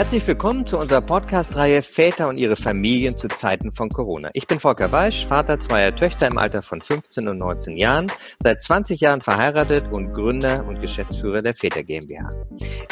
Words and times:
Herzlich 0.00 0.26
willkommen 0.26 0.66
zu 0.66 0.78
unserer 0.78 1.02
Podcast-Reihe 1.02 1.82
Väter 1.82 2.28
und 2.28 2.38
ihre 2.38 2.56
Familien 2.56 3.18
zu 3.18 3.28
Zeiten 3.28 3.70
von 3.70 3.90
Corona. 3.90 4.30
Ich 4.32 4.46
bin 4.46 4.58
Volker 4.58 4.90
Weisch, 4.92 5.26
Vater 5.26 5.60
zweier 5.60 5.94
Töchter 5.94 6.26
im 6.26 6.38
Alter 6.38 6.62
von 6.62 6.80
15 6.80 7.28
und 7.28 7.36
19 7.36 7.76
Jahren, 7.76 8.10
seit 8.42 8.62
20 8.62 8.98
Jahren 8.98 9.20
verheiratet 9.20 9.92
und 9.92 10.14
Gründer 10.14 10.64
und 10.66 10.80
Geschäftsführer 10.80 11.42
der 11.42 11.52
Väter 11.52 11.82
GmbH. 11.82 12.30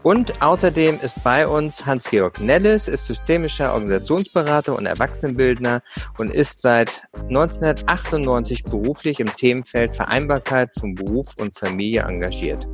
Und 0.06 0.40
außerdem 0.40 1.00
ist 1.00 1.20
bei 1.24 1.48
uns 1.48 1.84
Hans-Georg 1.84 2.38
Nellis, 2.38 2.86
ist 2.86 3.08
systemischer 3.08 3.72
Organisationsberater 3.72 4.72
und 4.72 4.86
Erwachsenenbildner 4.86 5.82
und 6.16 6.30
ist 6.30 6.62
seit 6.62 7.08
1998 7.22 8.62
beruflich 8.62 9.18
im 9.18 9.26
Themenfeld 9.36 9.96
Vereinbarkeit 9.96 10.70
von 10.78 10.94
Beruf 10.94 11.34
und 11.40 11.58
Familie 11.58 12.02
engagiert. 12.02 12.68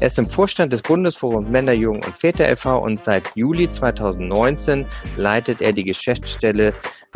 Er 0.00 0.08
ist 0.08 0.18
im 0.18 0.26
Vorstand 0.26 0.74
des 0.74 0.82
Bundesforums 0.82 1.48
Männer, 1.48 1.72
Jungen 1.72 2.04
und 2.04 2.18
Väter 2.18 2.50
e.V. 2.50 2.78
und 2.82 3.02
seit 3.02 3.34
Juli 3.34 3.70
2019 3.70 4.84
leitet 5.16 5.62
er 5.62 5.72
die 5.72 5.84
Geschäftsstelle 5.84 6.74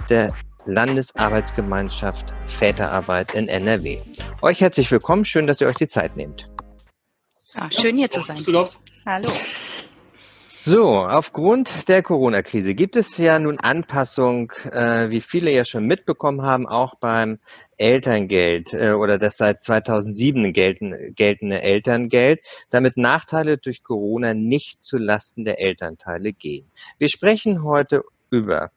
der 0.08 0.32
Landesarbeitsgemeinschaft 0.64 2.32
Väterarbeit 2.46 3.34
in 3.34 3.48
NRW. 3.48 3.98
Euch 4.40 4.62
herzlich 4.62 4.90
willkommen, 4.90 5.26
schön, 5.26 5.46
dass 5.46 5.60
ihr 5.60 5.66
euch 5.66 5.76
die 5.76 5.88
Zeit 5.88 6.16
nehmt. 6.16 6.48
Ja, 7.54 7.68
schön 7.70 7.98
hier 7.98 8.10
zu 8.10 8.22
sein. 8.22 8.38
Hallo. 9.10 9.32
So, 10.64 10.96
aufgrund 10.96 11.88
der 11.88 12.02
Corona-Krise 12.02 12.74
gibt 12.74 12.94
es 12.94 13.16
ja 13.16 13.38
nun 13.38 13.58
Anpassung, 13.58 14.52
äh, 14.70 15.10
wie 15.10 15.22
viele 15.22 15.50
ja 15.50 15.64
schon 15.64 15.86
mitbekommen 15.86 16.42
haben, 16.42 16.66
auch 16.66 16.94
beim 16.96 17.38
Elterngeld 17.78 18.74
äh, 18.74 18.90
oder 18.90 19.18
das 19.18 19.38
seit 19.38 19.62
2007 19.62 20.52
gelten, 20.52 21.14
geltende 21.14 21.62
Elterngeld, 21.62 22.40
damit 22.68 22.98
Nachteile 22.98 23.56
durch 23.56 23.82
Corona 23.82 24.34
nicht 24.34 24.84
zu 24.84 24.98
Lasten 24.98 25.46
der 25.46 25.58
Elternteile 25.58 26.34
gehen. 26.34 26.70
Wir 26.98 27.08
sprechen 27.08 27.62
heute 27.62 28.02
über 28.30 28.72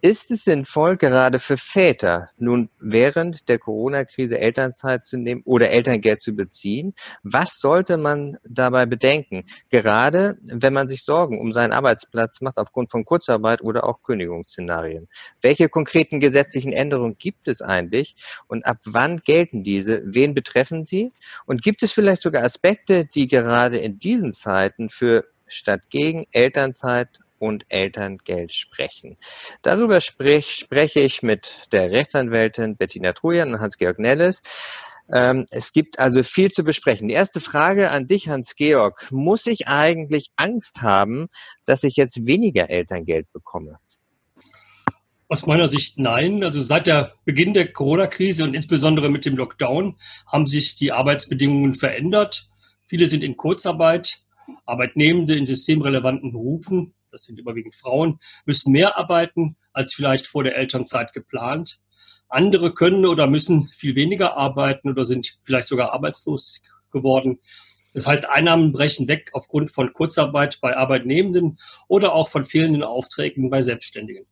ist 0.00 0.30
es 0.30 0.44
sinnvoll, 0.44 0.96
gerade 0.96 1.38
für 1.38 1.56
Väter 1.56 2.30
nun 2.38 2.70
während 2.80 3.48
der 3.48 3.58
Corona-Krise 3.58 4.38
Elternzeit 4.38 5.06
zu 5.06 5.16
nehmen 5.16 5.42
oder 5.44 5.70
Elterngeld 5.70 6.22
zu 6.22 6.34
beziehen? 6.34 6.94
Was 7.22 7.58
sollte 7.58 7.96
man 7.96 8.36
dabei 8.44 8.86
bedenken? 8.86 9.44
Gerade 9.70 10.36
wenn 10.42 10.72
man 10.72 10.88
sich 10.88 11.04
Sorgen 11.04 11.40
um 11.40 11.52
seinen 11.52 11.72
Arbeitsplatz 11.72 12.40
macht 12.40 12.58
aufgrund 12.58 12.90
von 12.90 13.04
Kurzarbeit 13.04 13.62
oder 13.62 13.84
auch 13.84 14.02
Kündigungsszenarien. 14.02 15.08
Welche 15.40 15.68
konkreten 15.68 16.20
gesetzlichen 16.20 16.72
Änderungen 16.72 17.16
gibt 17.18 17.48
es 17.48 17.62
eigentlich 17.62 18.16
und 18.46 18.66
ab 18.66 18.78
wann 18.84 19.18
gelten 19.18 19.64
diese? 19.64 20.02
Wen 20.04 20.34
betreffen 20.34 20.84
sie? 20.84 21.12
Und 21.46 21.62
gibt 21.62 21.82
es 21.82 21.92
vielleicht 21.92 22.22
sogar 22.22 22.44
Aspekte, 22.44 23.04
die 23.04 23.26
gerade 23.26 23.78
in 23.78 23.98
diesen 23.98 24.32
Zeiten 24.32 24.88
für 24.88 25.24
statt 25.48 25.90
gegen 25.90 26.26
Elternzeit 26.30 27.08
und 27.38 27.64
Elterngeld 27.68 28.52
sprechen. 28.52 29.16
Darüber 29.62 30.00
sprich, 30.00 30.54
spreche 30.54 31.00
ich 31.00 31.22
mit 31.22 31.68
der 31.72 31.90
Rechtsanwältin 31.90 32.76
Bettina 32.76 33.12
Trujan 33.12 33.54
und 33.54 33.60
Hans-Georg 33.60 33.98
Nelles. 33.98 34.42
Ähm, 35.10 35.46
es 35.50 35.72
gibt 35.72 35.98
also 35.98 36.22
viel 36.22 36.52
zu 36.52 36.64
besprechen. 36.64 37.08
Die 37.08 37.14
erste 37.14 37.40
Frage 37.40 37.90
an 37.90 38.06
dich, 38.06 38.28
Hans-Georg. 38.28 39.10
Muss 39.10 39.46
ich 39.46 39.68
eigentlich 39.68 40.30
Angst 40.36 40.82
haben, 40.82 41.28
dass 41.64 41.82
ich 41.82 41.96
jetzt 41.96 42.26
weniger 42.26 42.68
Elterngeld 42.68 43.32
bekomme? 43.32 43.78
Aus 45.28 45.46
meiner 45.46 45.68
Sicht 45.68 45.98
nein. 45.98 46.42
Also 46.42 46.60
seit 46.62 46.86
der 46.86 47.14
Beginn 47.24 47.54
der 47.54 47.72
Corona-Krise 47.72 48.44
und 48.44 48.54
insbesondere 48.54 49.08
mit 49.08 49.24
dem 49.24 49.36
Lockdown 49.36 49.96
haben 50.26 50.46
sich 50.46 50.76
die 50.76 50.92
Arbeitsbedingungen 50.92 51.74
verändert. 51.74 52.48
Viele 52.86 53.06
sind 53.06 53.24
in 53.24 53.36
Kurzarbeit. 53.36 54.24
Arbeitnehmende 54.64 55.34
in 55.34 55.44
systemrelevanten 55.44 56.32
Berufen 56.32 56.94
das 57.10 57.24
sind 57.24 57.38
überwiegend 57.38 57.74
Frauen, 57.74 58.18
müssen 58.44 58.72
mehr 58.72 58.96
arbeiten 58.96 59.56
als 59.72 59.94
vielleicht 59.94 60.26
vor 60.26 60.44
der 60.44 60.56
Elternzeit 60.56 61.12
geplant. 61.12 61.80
Andere 62.28 62.74
können 62.74 63.06
oder 63.06 63.26
müssen 63.26 63.68
viel 63.68 63.94
weniger 63.94 64.36
arbeiten 64.36 64.90
oder 64.90 65.04
sind 65.04 65.38
vielleicht 65.42 65.68
sogar 65.68 65.92
arbeitslos 65.92 66.60
geworden. 66.90 67.40
Das 67.94 68.06
heißt, 68.06 68.28
Einnahmen 68.28 68.72
brechen 68.72 69.08
weg 69.08 69.30
aufgrund 69.32 69.72
von 69.72 69.92
Kurzarbeit 69.92 70.58
bei 70.60 70.76
Arbeitnehmenden 70.76 71.58
oder 71.88 72.12
auch 72.12 72.28
von 72.28 72.44
fehlenden 72.44 72.82
Aufträgen 72.82 73.50
bei 73.50 73.62
Selbstständigen. 73.62 74.26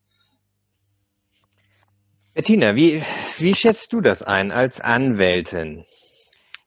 Bettina, 2.34 2.76
wie, 2.76 3.02
wie 3.38 3.54
schätzt 3.54 3.94
du 3.94 4.02
das 4.02 4.22
ein 4.22 4.52
als 4.52 4.78
Anwältin? 4.80 5.86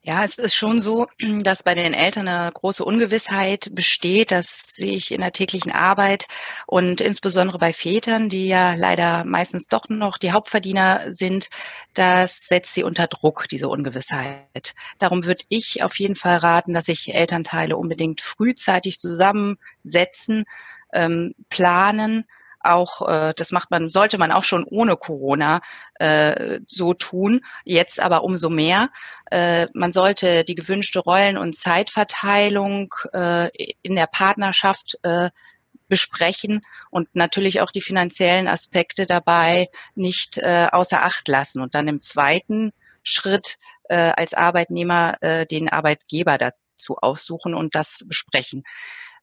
Ja, 0.02 0.24
es 0.24 0.38
ist 0.38 0.56
schon 0.56 0.82
so, 0.82 1.08
dass 1.44 1.64
bei 1.64 1.76
den 1.76 1.94
Eltern 1.94 2.28
eine 2.30 2.52
große 2.52 2.84
Ungewissheit 2.86 3.70
besteht. 3.74 4.32
Das 4.32 4.64
sehe 4.70 4.94
ich 4.94 5.12
in 5.12 5.20
der 5.20 5.34
täglichen 5.34 5.72
Arbeit 5.74 6.28
und 6.68 7.02
insbesondere 7.02 7.60
bei 7.60 7.74
Vätern, 7.74 8.30
die 8.30 8.48
ja 8.48 8.76
leider 8.76 9.26
meistens 9.26 9.68
doch 9.68 9.90
noch 9.90 10.18
die 10.18 10.32
Hauptverdiener 10.32 11.12
sind. 11.12 11.50
Das 11.94 12.48
setzt 12.48 12.74
sie 12.76 12.84
unter 12.84 13.08
Druck, 13.08 13.48
diese 13.50 13.68
Ungewissheit. 13.68 14.74
Darum 15.00 15.26
würde 15.26 15.44
ich 15.50 15.84
auf 15.84 16.00
jeden 16.00 16.16
Fall 16.16 16.38
raten, 16.38 16.74
dass 16.74 16.86
sich 16.86 17.14
Elternteile 17.14 17.76
unbedingt 17.76 18.22
frühzeitig 18.22 19.00
zusammensetzen, 19.00 20.46
ähm, 20.94 21.36
planen, 21.50 22.26
auch, 22.62 23.08
äh, 23.08 23.34
das 23.36 23.52
macht 23.52 23.72
man, 23.72 23.90
sollte 23.90 24.18
man 24.18 24.32
auch 24.32 24.44
schon 24.44 24.64
ohne 24.64 24.98
Corona 24.98 25.62
äh, 25.96 26.60
so 26.68 26.94
tun, 26.94 27.42
jetzt 27.64 28.00
aber 28.00 28.24
umso 28.24 28.50
mehr. 28.50 28.90
Äh, 29.32 29.68
man 29.74 29.94
sollte 29.94 30.44
die 30.44 30.56
gewünschte 30.56 31.00
Rollen- 31.00 31.38
und 31.38 31.56
Zeitverteilung 31.56 32.94
äh, 33.14 33.50
in 33.82 33.96
der 33.96 34.08
Partnerschaft 34.08 34.98
äh, 35.04 35.30
besprechen 35.88 36.62
und 36.92 37.16
natürlich 37.16 37.62
auch 37.62 37.72
die 37.72 37.82
finanziellen 37.82 38.48
Aspekte 38.48 39.06
dabei 39.06 39.70
nicht 39.96 40.38
äh, 40.38 40.68
außer 40.72 41.04
Acht 41.04 41.28
lassen 41.28 41.62
und 41.62 41.76
dann 41.76 41.88
im 41.88 42.00
zweiten 42.00 42.72
Schritt 43.04 43.58
äh, 43.90 44.14
als 44.16 44.34
Arbeitnehmer 44.34 45.18
äh, 45.22 45.46
den 45.46 45.68
Arbeitgeber 45.68 46.38
dazu 46.38 46.98
aufsuchen 46.98 47.56
und 47.56 47.76
das 47.76 48.06
besprechen. 48.08 48.64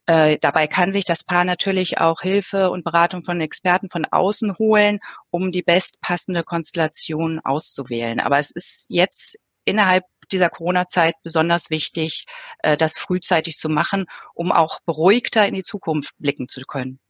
Äh, 0.06 0.38
dabei 0.40 0.68
kann 0.68 0.92
sich 0.92 1.04
das 1.04 1.24
Paar 1.24 1.44
natürlich 1.44 1.98
auch 1.98 2.20
Hilfe 2.20 2.70
und 2.70 2.84
Beratung 2.84 3.24
von 3.24 3.40
Experten 3.40 3.90
von 3.90 4.04
außen 4.04 4.56
holen, 4.58 5.00
um 5.30 5.50
die 5.50 5.62
bestpassende 5.62 6.44
Konstellation 6.44 7.40
auszuwählen. 7.40 8.20
Aber 8.20 8.38
es 8.38 8.52
ist 8.52 8.86
jetzt 8.88 9.36
innerhalb 9.64 10.04
dieser 10.30 10.48
Corona-Zeit 10.48 11.14
besonders 11.22 11.70
wichtig, 11.70 12.26
äh, 12.60 12.76
das 12.76 12.98
frühzeitig 12.98 13.56
zu 13.58 13.68
machen, 13.68 14.06
um 14.34 14.52
auch 14.52 14.80
beruhigter 14.86 15.46
in 15.46 15.54
die 15.54 15.62
Zukunft 15.62 16.14
blicken 16.18 16.48
zu 16.48 16.60
können. 16.62 17.00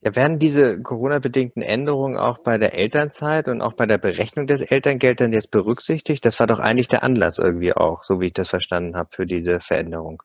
Ja, 0.00 0.14
werden 0.16 0.38
diese 0.38 0.82
Corona-bedingten 0.82 1.62
Änderungen 1.62 2.18
auch 2.18 2.38
bei 2.38 2.58
der 2.58 2.74
Elternzeit 2.74 3.48
und 3.48 3.62
auch 3.62 3.72
bei 3.72 3.86
der 3.86 3.98
Berechnung 3.98 4.46
des 4.46 4.60
Elterngeldes 4.60 5.30
jetzt 5.32 5.50
berücksichtigt? 5.50 6.24
Das 6.26 6.38
war 6.40 6.46
doch 6.46 6.58
eigentlich 6.58 6.88
der 6.88 7.02
Anlass 7.02 7.38
irgendwie 7.38 7.72
auch, 7.72 8.02
so 8.02 8.20
wie 8.20 8.26
ich 8.26 8.32
das 8.34 8.50
verstanden 8.50 8.96
habe, 8.96 9.08
für 9.12 9.26
diese 9.26 9.60
Veränderung. 9.60 10.22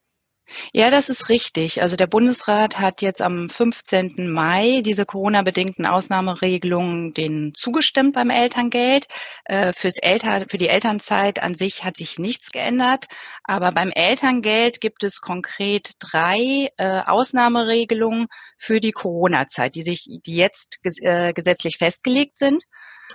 Ja, 0.73 0.91
das 0.91 1.09
ist 1.09 1.29
richtig. 1.29 1.81
Also 1.81 1.95
der 1.95 2.07
Bundesrat 2.07 2.79
hat 2.79 3.01
jetzt 3.01 3.21
am 3.21 3.49
15. 3.49 4.29
Mai 4.31 4.81
diese 4.83 5.05
Corona-bedingten 5.05 5.85
Ausnahmeregelungen 5.85 7.13
denen 7.13 7.53
zugestimmt 7.55 8.13
beim 8.13 8.29
Elterngeld. 8.29 9.07
Äh, 9.45 9.73
fürs 9.73 9.97
Eltern, 9.97 10.45
für 10.49 10.57
die 10.57 10.69
Elternzeit 10.69 11.41
an 11.41 11.55
sich 11.55 11.83
hat 11.83 11.97
sich 11.97 12.19
nichts 12.19 12.51
geändert. 12.51 13.05
Aber 13.43 13.71
beim 13.71 13.91
Elterngeld 13.91 14.81
gibt 14.81 15.03
es 15.03 15.21
konkret 15.21 15.93
drei 15.99 16.69
äh, 16.77 17.01
Ausnahmeregelungen 17.05 18.27
für 18.57 18.79
die 18.79 18.91
Corona-Zeit, 18.91 19.75
die 19.75 19.81
sich, 19.81 20.07
die 20.25 20.35
jetzt 20.35 20.79
äh, 21.01 21.33
gesetzlich 21.33 21.77
festgelegt 21.77 22.37
sind. 22.37 22.63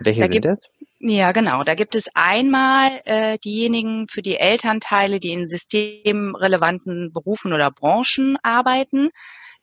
Welche 0.00 0.22
da 0.22 0.32
sind 0.32 0.44
das? 0.44 0.58
Ja, 1.06 1.32
genau. 1.32 1.64
Da 1.64 1.74
gibt 1.74 1.94
es 1.96 2.08
einmal 2.14 3.02
äh, 3.04 3.38
diejenigen 3.38 4.08
für 4.08 4.22
die 4.22 4.38
Elternteile, 4.38 5.20
die 5.20 5.32
in 5.32 5.46
systemrelevanten 5.46 7.12
Berufen 7.12 7.52
oder 7.52 7.70
Branchen 7.70 8.38
arbeiten. 8.42 9.10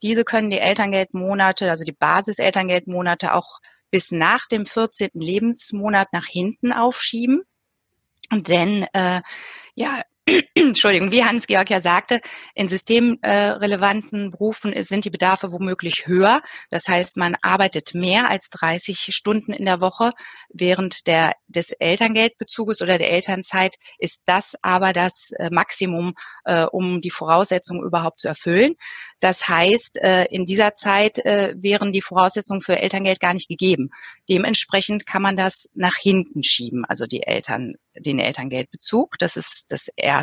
Diese 0.03 0.23
können 0.23 0.51
die 0.51 0.59
Elterngeldmonate, 0.59 1.67
also 1.67 1.83
die 1.83 1.93
Basis-Elterngeldmonate 1.93 3.33
auch 3.33 3.59
bis 3.89 4.11
nach 4.11 4.45
dem 4.47 4.67
14. 4.67 5.09
Lebensmonat 5.13 6.13
nach 6.13 6.27
hinten 6.27 6.73
aufschieben. 6.73 7.41
Denn 8.31 8.85
äh, 8.93 9.21
ja, 9.73 10.03
Entschuldigung, 10.55 11.11
wie 11.11 11.23
Hans-Georg 11.23 11.69
ja 11.69 11.81
sagte, 11.81 12.21
in 12.55 12.69
systemrelevanten 12.69 14.31
Berufen 14.31 14.73
sind 14.83 15.05
die 15.05 15.09
Bedarfe 15.09 15.51
womöglich 15.51 16.07
höher. 16.07 16.41
Das 16.69 16.87
heißt, 16.87 17.17
man 17.17 17.35
arbeitet 17.41 17.93
mehr 17.93 18.29
als 18.29 18.49
30 18.49 19.09
Stunden 19.15 19.53
in 19.53 19.65
der 19.65 19.81
Woche. 19.81 20.11
Während 20.49 21.07
der, 21.07 21.33
des 21.47 21.71
Elterngeldbezuges 21.71 22.81
oder 22.81 22.97
der 22.97 23.11
Elternzeit 23.11 23.75
ist 23.97 24.21
das 24.25 24.55
aber 24.61 24.93
das 24.93 25.31
äh, 25.37 25.49
Maximum, 25.51 26.13
äh, 26.45 26.65
um 26.65 27.01
die 27.01 27.09
Voraussetzungen 27.11 27.83
überhaupt 27.83 28.19
zu 28.19 28.27
erfüllen. 28.27 28.75
Das 29.19 29.47
heißt, 29.47 29.97
äh, 30.01 30.25
in 30.25 30.45
dieser 30.45 30.73
Zeit 30.73 31.19
äh, 31.19 31.53
wären 31.57 31.91
die 31.91 32.01
Voraussetzungen 32.01 32.61
für 32.61 32.79
Elterngeld 32.79 33.19
gar 33.19 33.33
nicht 33.33 33.47
gegeben. 33.47 33.89
Dementsprechend 34.29 35.05
kann 35.05 35.21
man 35.21 35.35
das 35.35 35.69
nach 35.73 35.95
hinten 35.95 36.43
schieben, 36.43 36.85
also 36.85 37.05
die 37.05 37.23
Eltern, 37.23 37.75
den 37.95 38.19
Elterngeldbezug. 38.19 39.17
Das 39.19 39.35
ist 39.35 39.65
das 39.69 39.89
erste. 39.95 40.20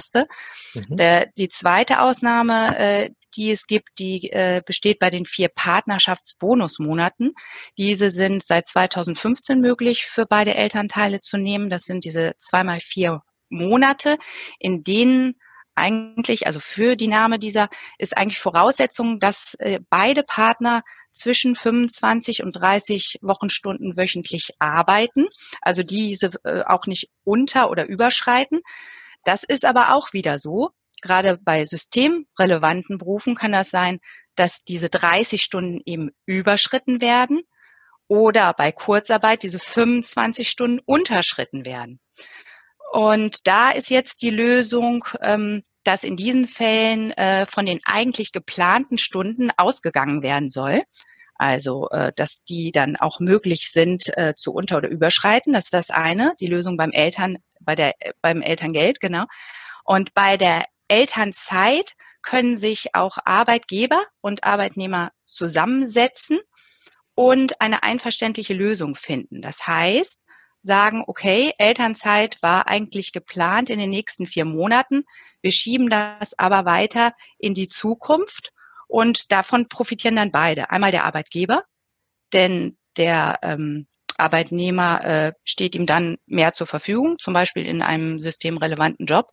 Mhm. 0.75 0.97
Der, 0.97 1.27
die 1.37 1.49
zweite 1.49 2.01
Ausnahme, 2.01 2.79
äh, 2.79 3.11
die 3.37 3.51
es 3.51 3.67
gibt, 3.67 3.91
die 3.99 4.31
äh, 4.31 4.63
besteht 4.65 4.99
bei 4.99 5.11
den 5.11 5.27
vier 5.27 5.49
Partnerschaftsbonusmonaten. 5.49 7.35
Diese 7.77 8.11
sind 8.11 8.45
seit 8.45 8.67
2015 8.67 9.61
möglich 9.61 10.07
für 10.07 10.27
beide 10.27 10.55
Elternteile 10.55 11.21
zu 11.21 11.37
nehmen. 11.37 11.71
Das 11.71 11.83
sind 11.83 12.05
diese 12.05 12.35
zweimal 12.39 12.81
vier 12.81 13.23
Monate, 13.51 14.19
in 14.59 14.83
denen 14.83 15.35
eigentlich, 15.79 16.47
also 16.47 16.61
für 16.61 16.97
die 16.97 17.07
Name 17.07 17.39
dieser, 17.39 17.69
ist 17.99 18.17
eigentlich 18.17 18.41
Voraussetzung, 18.41 19.21
dass 19.21 19.55
äh, 19.61 19.81
beide 19.89 20.25
Partner 20.25 20.83
zwischen 21.13 21.55
25 21.55 22.43
und 22.43 22.53
30 22.53 23.19
Wochenstunden 23.23 23.97
wöchentlich 23.97 24.51
arbeiten, 24.59 25.27
also 25.63 25.83
diese 25.83 26.31
äh, 26.45 26.63
auch 26.67 26.87
nicht 26.87 27.11
unter- 27.25 27.71
oder 27.71 27.87
überschreiten. 27.87 28.61
Das 29.29 29.45
ist 29.45 29.67
aber 29.67 29.93
auch 29.93 30.15
wieder 30.15 30.39
so. 30.39 30.71
Gerade 31.03 31.37
bei 31.37 31.67
systemrelevanten 31.67 32.97
Berufen 32.97 33.35
kann 33.35 33.53
das 33.53 33.69
sein, 33.69 34.01
dass 34.37 34.65
diese 34.65 34.89
30 34.89 35.43
Stunden 35.43 35.83
eben 35.85 36.13
überschritten 36.25 37.03
werden 37.03 37.43
oder 38.07 38.55
bei 38.55 38.73
Kurzarbeit 38.73 39.43
diese 39.43 39.59
25 39.59 40.49
Stunden 40.49 40.81
unterschritten 40.87 41.67
werden. 41.67 42.01
Und 42.91 43.47
da 43.47 43.69
ist 43.69 43.91
jetzt 43.91 44.23
die 44.23 44.31
Lösung, 44.31 45.05
ähm, 45.21 45.63
dass 45.85 46.05
in 46.05 46.17
diesen 46.17 46.47
Fällen 46.47 47.11
äh, 47.11 47.45
von 47.45 47.67
den 47.67 47.81
eigentlich 47.85 48.33
geplanten 48.33 48.97
Stunden 48.97 49.51
ausgegangen 49.59 50.23
werden 50.23 50.49
soll. 50.49 50.85
Also, 51.35 51.91
äh, 51.91 52.15
dass 52.17 52.45
die 52.45 52.73
dann 52.73 52.97
auch 52.97 53.21
möglich 53.21 53.71
sind 53.73 54.09
äh, 54.17 54.33
zu 54.35 54.55
unter- 54.55 54.79
oder 54.79 54.89
überschreiten. 54.89 55.53
Das 55.53 55.65
ist 55.67 55.75
das 55.75 55.91
eine, 55.91 56.35
die 56.41 56.47
Lösung 56.47 56.79
beim 56.79 56.93
Eltern, 56.93 57.37
bei 57.69 57.77
der, 57.77 57.95
beim 58.23 58.41
Elterngeld, 58.41 58.99
genau. 58.99 59.27
Und 59.85 60.15
bei 60.15 60.39
der 60.39 60.65
Elternzeit 60.89 61.93
können 62.23 62.57
sich 62.57 62.95
auch 62.95 63.19
Arbeitgeber 63.27 64.03
und 64.23 64.45
Arbeitnehmer 64.45 65.13
zusammensetzen 65.27 66.39
und 67.15 67.61
eine 67.61 67.83
einverständliche 67.83 68.55
Lösung 68.55 68.95
finden. 68.95 69.43
Das 69.43 69.67
heißt, 69.67 70.23
sagen, 70.63 71.05
okay, 71.07 71.53
Elternzeit 71.59 72.39
war 72.41 72.69
eigentlich 72.69 73.13
geplant 73.13 73.69
in 73.69 73.79
den 73.79 73.91
nächsten 73.91 74.25
vier 74.25 74.47
Monaten. 74.47 75.05
Wir 75.43 75.53
schieben 75.53 75.91
das 75.91 76.39
aber 76.39 76.65
weiter 76.65 77.13
in 77.39 77.53
die 77.53 77.69
Zukunft 77.69 78.55
und 78.87 79.31
davon 79.31 79.69
profitieren 79.69 80.17
dann 80.17 80.33
beide. 80.33 80.71
Einmal 80.71 80.91
der 80.91 81.05
Arbeitgeber, 81.05 81.65
denn 82.33 82.79
der 82.97 83.41
ähm, 83.43 83.87
Arbeitnehmer 84.19 85.05
äh, 85.05 85.33
steht 85.45 85.75
ihm 85.75 85.87
dann 85.87 86.19
mehr 86.27 86.53
zur 86.53 86.67
Verfügung, 86.67 87.19
zum 87.19 87.35
Beispiel 87.35 87.65
in 87.65 87.83
einem 87.83 88.21
systemrelevanten 88.21 89.07
Job. 89.07 89.31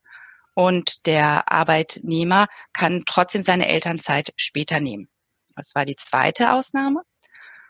Und 0.54 1.06
der 1.06 1.52
Arbeitnehmer 1.52 2.48
kann 2.72 3.04
trotzdem 3.06 3.42
seine 3.42 3.68
Elternzeit 3.68 4.32
später 4.38 4.80
nehmen. 4.80 5.10
Das 5.56 5.76
war 5.76 5.86
die 5.86 5.98
zweite 5.98 6.54
Ausnahme. 6.54 7.02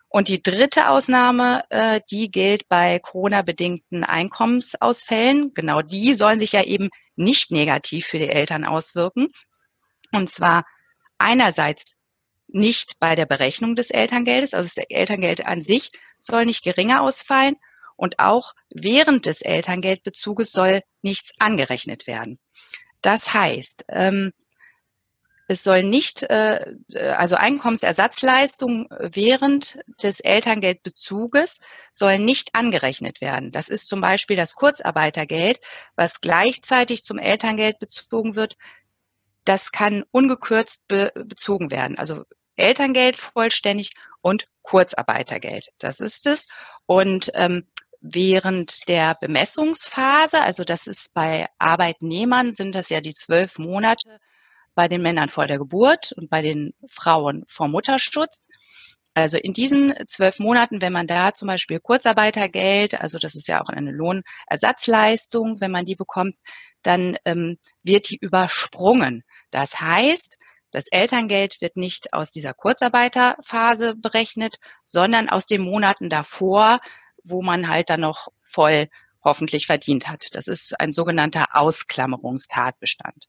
Und 0.08 0.28
die 0.28 0.42
dritte 0.42 0.90
Ausnahme, 0.90 1.64
äh, 1.70 2.00
die 2.10 2.30
gilt 2.30 2.70
bei 2.70 3.00
Corona-bedingten 3.00 4.04
Einkommensausfällen. 4.04 5.54
Genau 5.54 5.82
die 5.82 6.14
sollen 6.14 6.40
sich 6.40 6.52
ja 6.54 6.64
eben 6.64 6.90
nicht 7.16 7.52
negativ 7.52 8.06
für 8.06 8.20
die 8.20 8.30
Eltern 8.30 8.66
auswirken. 8.66 9.28
Und 10.12 10.30
zwar 10.30 10.64
einerseits 11.18 11.96
nicht 12.48 13.00
bei 13.00 13.16
der 13.16 13.26
Berechnung 13.26 13.76
des 13.76 13.90
Elterngeldes, 13.90 14.54
also 14.54 14.70
das 14.74 14.86
Elterngeld 14.90 15.46
an 15.46 15.62
sich 15.62 15.92
soll 16.26 16.46
nicht 16.46 16.64
geringer 16.64 17.02
ausfallen 17.02 17.56
und 17.96 18.20
auch 18.20 18.54
während 18.70 19.26
des 19.26 19.42
Elterngeldbezuges 19.42 20.52
soll 20.52 20.82
nichts 21.02 21.34
angerechnet 21.40 22.08
werden. 22.08 22.40
Das 23.02 23.34
heißt, 23.34 23.86
ähm, 23.90 24.34
es 25.48 25.64
soll 25.64 25.84
nicht, 25.84 26.24
äh, 26.24 26.76
also 27.18 27.36
Einkommensersatzleistung 27.36 28.88
während 29.00 29.78
des 30.02 30.20
Elterngeldbezuges 30.20 31.60
soll 31.92 32.18
nicht 32.18 32.56
angerechnet 32.56 33.22
werden. 33.22 33.52
Das 33.52 33.70
ist 33.70 33.88
zum 33.88 34.02
Beispiel 34.02 34.36
das 34.38 34.56
Kurzarbeitergeld, 34.56 35.60
was 35.96 36.22
gleichzeitig 36.22 37.04
zum 37.04 37.20
Elterngeld 37.20 37.78
bezogen 37.80 38.36
wird. 38.36 38.58
Das 39.44 39.72
kann 39.72 40.04
ungekürzt 40.12 40.88
be 40.88 41.12
bezogen 41.14 41.70
werden. 41.70 42.00
Also 42.00 42.24
Elterngeld 42.56 43.20
vollständig 43.20 43.92
und 44.22 44.48
Kurzarbeitergeld. 44.66 45.70
Das 45.80 46.00
ist 46.00 46.26
es. 46.26 46.48
Und 46.86 47.32
ähm, 47.36 47.68
während 48.02 48.88
der 48.88 49.16
Bemessungsphase, 49.20 50.42
also 50.42 50.64
das 50.64 50.88
ist 50.88 51.14
bei 51.14 51.48
Arbeitnehmern, 51.58 52.54
sind 52.54 52.76
das 52.76 52.90
ja 52.90 53.02
die 53.02 53.14
zwölf 53.14 53.58
Monate, 53.58 54.20
bei 54.76 54.88
den 54.88 55.02
Männern 55.02 55.30
vor 55.30 55.48
der 55.48 55.58
Geburt 55.58 56.12
und 56.18 56.30
bei 56.30 56.42
den 56.42 56.74
Frauen 56.90 57.46
vor 57.48 57.68
Mutterschutz. 57.68 58.46
Also 59.14 59.38
in 59.38 59.54
diesen 59.54 59.94
zwölf 60.08 60.40
Monaten, 60.40 60.82
wenn 60.82 60.92
man 60.92 61.08
da 61.08 61.34
zum 61.34 61.48
Beispiel 61.48 61.80
Kurzarbeitergeld, 61.80 63.00
also 63.00 63.18
das 63.18 63.34
ist 63.34 63.48
ja 63.48 63.62
auch 63.62 63.70
eine 63.70 63.92
Lohnersatzleistung, 63.92 65.62
wenn 65.62 65.72
man 65.72 65.86
die 65.86 65.96
bekommt, 65.96 66.36
dann 66.84 67.18
ähm, 67.24 67.58
wird 67.82 68.10
die 68.10 68.18
übersprungen. 68.18 69.24
Das 69.52 69.80
heißt, 69.80 70.38
das 70.76 70.88
Elterngeld 70.88 71.62
wird 71.62 71.78
nicht 71.78 72.12
aus 72.12 72.32
dieser 72.32 72.54
Kurzarbeiterphase 72.54 73.96
berechnet, 73.96 74.58
sondern 74.84 75.30
aus 75.30 75.48
den 75.48 75.62
Monaten 75.62 76.10
davor, 76.10 76.82
wo 77.24 77.42
man 77.42 77.70
halt 77.70 77.90
dann 77.90 78.02
noch 78.02 78.28
voll 78.44 78.90
hoffentlich 79.24 79.68
verdient 79.68 80.10
hat. 80.10 80.26
Das 80.34 80.50
ist 80.50 80.78
ein 80.78 80.92
sogenannter 80.92 81.46
Ausklammerungstatbestand. 81.54 83.26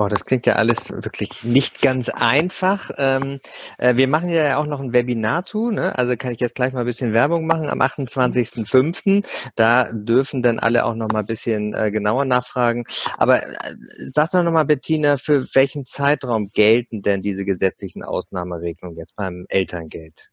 Boah, 0.00 0.08
das 0.08 0.24
klingt 0.24 0.46
ja 0.46 0.54
alles 0.54 0.90
wirklich 0.90 1.44
nicht 1.44 1.82
ganz 1.82 2.08
einfach. 2.08 2.90
Ähm, 2.96 3.38
äh, 3.76 3.96
wir 3.96 4.08
machen 4.08 4.30
ja 4.30 4.56
auch 4.56 4.64
noch 4.64 4.80
ein 4.80 4.94
Webinar 4.94 5.44
zu, 5.44 5.70
ne? 5.70 5.98
also 5.98 6.16
kann 6.16 6.32
ich 6.32 6.40
jetzt 6.40 6.54
gleich 6.54 6.72
mal 6.72 6.80
ein 6.80 6.86
bisschen 6.86 7.12
Werbung 7.12 7.46
machen 7.46 7.68
am 7.68 7.82
28.05. 7.82 9.26
Da 9.56 9.92
dürfen 9.92 10.42
dann 10.42 10.58
alle 10.58 10.86
auch 10.86 10.94
noch 10.94 11.12
mal 11.12 11.18
ein 11.18 11.26
bisschen 11.26 11.74
äh, 11.74 11.90
genauer 11.90 12.24
nachfragen. 12.24 12.84
Aber 13.18 13.42
äh, 13.42 13.74
sag 14.10 14.30
doch 14.30 14.42
noch 14.42 14.52
mal, 14.52 14.64
Bettina, 14.64 15.18
für 15.18 15.46
welchen 15.54 15.84
Zeitraum 15.84 16.48
gelten 16.48 17.02
denn 17.02 17.20
diese 17.20 17.44
gesetzlichen 17.44 18.02
Ausnahmeregelungen 18.02 18.96
jetzt 18.96 19.16
beim 19.16 19.44
Elterngeld? 19.50 20.30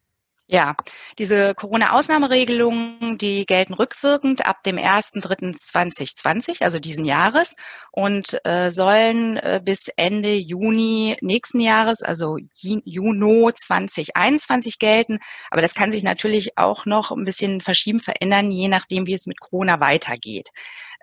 Ja, 0.50 0.76
diese 1.18 1.54
Corona-Ausnahmeregelungen, 1.54 3.18
die 3.18 3.44
gelten 3.44 3.74
rückwirkend 3.74 4.46
ab 4.46 4.62
dem 4.62 4.78
1.3.2020, 4.78 6.62
also 6.62 6.78
diesen 6.78 7.04
Jahres, 7.04 7.54
und 7.92 8.38
äh, 8.46 8.70
sollen 8.70 9.36
äh, 9.36 9.60
bis 9.62 9.88
Ende 9.96 10.34
Juni 10.36 11.18
nächsten 11.20 11.60
Jahres, 11.60 12.02
also 12.02 12.38
Juni 12.54 13.52
2021 13.54 14.78
gelten. 14.78 15.18
Aber 15.50 15.60
das 15.60 15.74
kann 15.74 15.90
sich 15.90 16.02
natürlich 16.02 16.56
auch 16.56 16.86
noch 16.86 17.10
ein 17.10 17.24
bisschen 17.24 17.60
verschieben, 17.60 18.00
verändern, 18.00 18.50
je 18.50 18.68
nachdem, 18.68 19.06
wie 19.06 19.12
es 19.12 19.26
mit 19.26 19.40
Corona 19.40 19.80
weitergeht. 19.80 20.48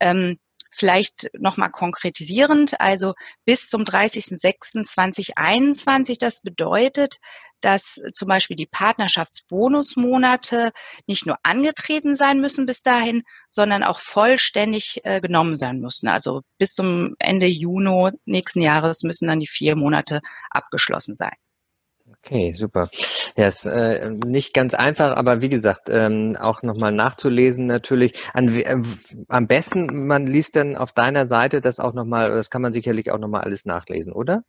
Ähm, 0.02 0.40
Vielleicht 0.78 1.30
nochmal 1.38 1.70
konkretisierend, 1.70 2.82
also 2.82 3.14
bis 3.46 3.70
zum 3.70 3.84
30.06.2021. 3.84 6.18
Das 6.20 6.42
bedeutet, 6.42 7.20
dass 7.62 8.02
zum 8.14 8.28
Beispiel 8.28 8.58
die 8.58 8.66
Partnerschaftsbonusmonate 8.66 10.72
nicht 11.08 11.26
nur 11.26 11.38
angetreten 11.44 12.14
sein 12.14 12.42
müssen 12.42 12.66
bis 12.66 12.82
dahin, 12.82 13.24
sondern 13.48 13.84
auch 13.84 14.02
vollständig 14.02 15.00
äh, 15.04 15.22
genommen 15.22 15.56
sein 15.56 15.80
müssen. 15.80 16.10
Also 16.10 16.42
bis 16.58 16.74
zum 16.74 17.16
Ende 17.20 17.48
Juni 17.48 18.12
nächsten 18.26 18.62
Jahres 18.62 19.04
müssen 19.04 19.28
dann 19.28 19.40
die 19.40 19.48
vier 19.48 19.76
Monate 19.76 20.22
abgeschlossen 20.50 21.16
sein. 21.16 21.36
Okay, 22.26 22.54
super. 22.56 22.90
Ja, 23.38 23.48
ist 23.48 23.66
äh, 23.68 24.10
nicht 24.10 24.56
ganz 24.56 24.74
einfach, 24.74 25.16
aber 25.16 25.44
wie 25.44 25.50
gesagt, 25.50 25.90
ähm, 25.90 26.36
auch 26.40 26.64
nochmal 26.64 26.92
nachzulesen 26.92 27.68
natürlich. 27.68 28.14
An, 28.34 28.50
äh, 28.50 28.82
am 29.28 29.46
besten, 29.46 30.08
man 30.08 30.26
liest 30.26 30.56
dann 30.56 30.76
auf 30.76 30.92
deiner 30.92 31.28
Seite 31.28 31.62
das 31.62 31.80
auch 31.80 31.94
nochmal, 31.94 32.32
das 32.32 32.50
kann 32.50 32.64
man 32.64 32.74
sicherlich 32.74 33.12
auch 33.12 33.20
nochmal 33.20 33.42
alles 33.44 33.66
nachlesen, 33.66 34.12
oder? 34.12 34.44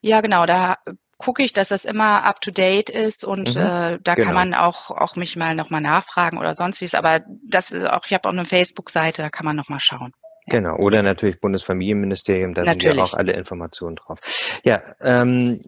Ja, 0.00 0.20
genau. 0.22 0.44
Da 0.46 0.78
gucke 1.18 1.44
ich, 1.44 1.52
dass 1.52 1.68
das 1.68 1.84
immer 1.84 2.24
up 2.24 2.40
to 2.40 2.50
date 2.50 2.90
ist 2.90 3.24
und 3.24 3.54
mhm, 3.54 3.60
äh, 3.60 3.98
da 4.02 4.14
genau. 4.14 4.26
kann 4.26 4.34
man 4.34 4.54
auch 4.54 4.90
auch 4.90 5.14
mich 5.14 5.36
mal 5.36 5.54
nochmal 5.54 5.80
nachfragen 5.80 6.36
oder 6.38 6.56
sonst 6.56 6.80
wie 6.80 6.96
Aber 6.96 7.20
das 7.44 7.70
ist 7.70 7.86
auch, 7.86 8.06
ich 8.06 8.12
habe 8.12 8.28
auch 8.28 8.32
eine 8.32 8.44
Facebook-Seite, 8.44 9.22
da 9.22 9.30
kann 9.30 9.46
man 9.46 9.54
nochmal 9.54 9.80
schauen. 9.80 10.12
Genau, 10.48 10.76
oder 10.76 11.02
natürlich 11.02 11.40
Bundesfamilienministerium, 11.40 12.54
da 12.54 12.62
natürlich. 12.62 12.94
sind 12.94 12.96
ja 12.96 13.02
auch 13.02 13.14
alle 13.14 13.32
Informationen 13.32 13.96
drauf. 13.96 14.18
Ja, 14.64 14.82
ähm, 15.00 15.60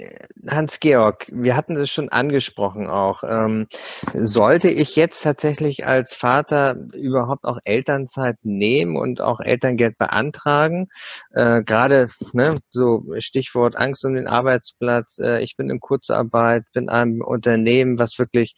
Hans-Georg, 0.49 1.27
wir 1.33 1.57
hatten 1.57 1.77
es 1.77 1.91
schon 1.91 2.09
angesprochen 2.09 2.89
auch. 2.89 3.23
Ähm, 3.23 3.67
sollte 4.15 4.69
ich 4.69 4.97
jetzt 4.97 5.23
tatsächlich 5.23 5.87
als 5.87 6.15
Vater 6.15 6.77
überhaupt 6.95 7.45
auch 7.45 7.59
Elternzeit 7.65 8.37
nehmen 8.43 8.97
und 8.97 9.21
auch 9.21 9.41
Elterngeld 9.41 9.99
beantragen? 9.99 10.89
Äh, 11.33 11.63
Gerade 11.63 12.09
ne, 12.33 12.61
so 12.71 13.05
Stichwort 13.19 13.77
Angst 13.77 14.05
um 14.05 14.15
den 14.15 14.29
Arbeitsplatz. 14.29 15.19
Äh, 15.19 15.43
ich 15.43 15.57
bin 15.57 15.69
in 15.71 15.81
Kurzarbeit, 15.81 16.65
bin 16.73 16.89
einem 16.89 17.21
Unternehmen, 17.21 17.99
was 17.99 18.19
wirklich, 18.19 18.55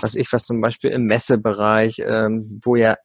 was 0.00 0.14
ich, 0.14 0.32
was 0.32 0.44
zum 0.44 0.60
Beispiel 0.60 0.90
im 0.90 1.04
Messebereich, 1.04 1.98
ähm, 1.98 2.60
wo 2.64 2.76
ja 2.76 2.96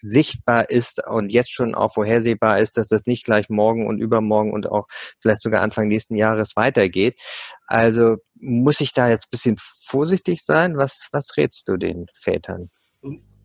sichtbar 0.00 0.70
ist 0.70 1.04
und 1.06 1.30
jetzt 1.30 1.52
schon 1.52 1.74
auch 1.74 1.92
vorhersehbar 1.92 2.58
ist, 2.60 2.76
dass 2.76 2.88
das 2.88 3.06
nicht 3.06 3.24
gleich 3.24 3.48
morgen 3.48 3.86
und 3.86 4.00
übermorgen 4.00 4.52
und 4.52 4.70
auch 4.70 4.86
vielleicht 5.20 5.42
sogar 5.42 5.62
Anfang 5.62 5.88
nächsten 5.88 6.16
Jahres 6.16 6.56
weitergeht. 6.56 7.20
Also 7.66 8.16
muss 8.34 8.80
ich 8.80 8.92
da 8.92 9.08
jetzt 9.08 9.26
ein 9.26 9.32
bisschen 9.32 9.56
vorsichtig 9.58 10.42
sein? 10.44 10.76
Was, 10.76 11.08
was 11.12 11.36
rätst 11.36 11.68
du 11.68 11.76
den 11.76 12.06
Vätern? 12.14 12.70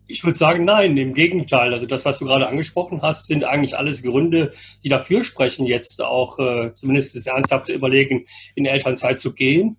Ich 0.06 0.22
würde 0.22 0.36
sagen, 0.36 0.64
nein, 0.64 0.96
im 0.96 1.14
Gegenteil. 1.14 1.72
Also 1.72 1.86
das, 1.86 2.04
was 2.04 2.18
du 2.18 2.26
gerade 2.26 2.46
angesprochen 2.46 3.00
hast, 3.02 3.26
sind 3.26 3.44
eigentlich 3.44 3.76
alles 3.76 4.02
Gründe, 4.02 4.52
die 4.82 4.90
dafür 4.90 5.24
sprechen, 5.24 5.66
jetzt 5.66 6.02
auch 6.02 6.38
äh, 6.38 6.74
zumindest 6.74 7.16
das 7.16 7.26
ernsthafte 7.26 7.72
Überlegen, 7.72 8.26
in 8.54 8.66
Elternzeit 8.66 9.18
zu 9.18 9.32
gehen. 9.32 9.78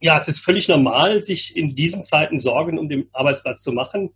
Ja, 0.00 0.16
es 0.16 0.28
ist 0.28 0.38
völlig 0.38 0.68
normal, 0.68 1.20
sich 1.20 1.56
in 1.56 1.74
diesen 1.74 2.04
Zeiten 2.04 2.38
Sorgen 2.38 2.78
um 2.78 2.88
den 2.88 3.08
Arbeitsplatz 3.12 3.62
zu 3.62 3.72
machen 3.72 4.14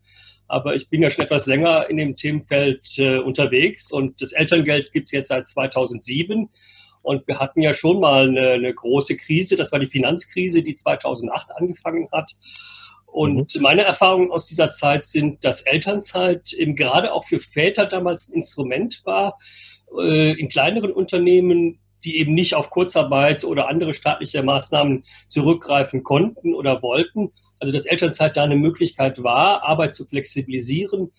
aber 0.51 0.75
ich 0.75 0.89
bin 0.89 1.01
ja 1.01 1.11
schon 1.11 1.25
etwas 1.25 1.47
länger 1.47 1.89
in 1.89 1.97
dem 1.97 2.17
Themenfeld 2.17 2.99
äh, 2.99 3.19
unterwegs 3.19 3.93
und 3.93 4.21
das 4.21 4.33
Elterngeld 4.33 4.93
gibt 4.93 5.07
es 5.07 5.13
jetzt 5.13 5.29
seit 5.29 5.47
2007. 5.47 6.49
Und 7.03 7.27
wir 7.29 7.39
hatten 7.39 7.63
ja 7.63 7.73
schon 7.73 8.01
mal 8.01 8.29
eine, 8.29 8.51
eine, 8.51 8.75
große 8.75 9.17
Krise, 9.17 9.57
das 9.57 9.71
war 9.71 9.79
die 9.79 9.87
Finanzkrise, 9.87 10.63
die 10.63 10.75
2008 10.75 11.53
angefangen 11.57 12.09
hat. 12.13 12.33
Und 13.07 13.55
mhm. 13.55 13.63
meine 13.63 13.83
Erfahrungen 13.83 14.33
aus 14.33 14.47
dieser 14.47 14.73
Zeit 14.73 15.07
sind, 15.07 15.45
dass 15.45 15.63
Elternzeit 15.63 16.53
eben 16.53 16.75
gerade 16.75 17.13
auch 17.13 17.25
für 17.25 17.39
Väter 17.39 17.87
damals 17.87 18.29
ein 18.29 18.35
Instrument 18.35 19.03
war, 19.05 19.39
äh, 19.99 20.33
in 20.33 20.49
kleineren 20.49 20.91
Unternehmen 20.93 21.80
die 22.05 22.19
eben 22.19 22.35
nicht 22.35 22.55
auf 22.55 22.71
Kurzarbeit 22.71 23.45
oder 23.45 23.69
andere 23.69 23.95
staatliche 23.95 24.43
Maßnahmen 24.43 25.05
zurückgreifen 25.29 26.03
konnten 26.03 26.55
oder 26.55 26.83
wollten. 26.83 27.33
Also 27.59 27.73
dass 27.73 27.87
Elternzeit 27.87 28.37
da 28.37 28.45
eine 28.45 28.57
Möglichkeit 28.57 29.23
war, 29.23 29.63
Arbeit 29.63 29.95
zu 29.95 30.05
flexibilisieren 30.05 31.13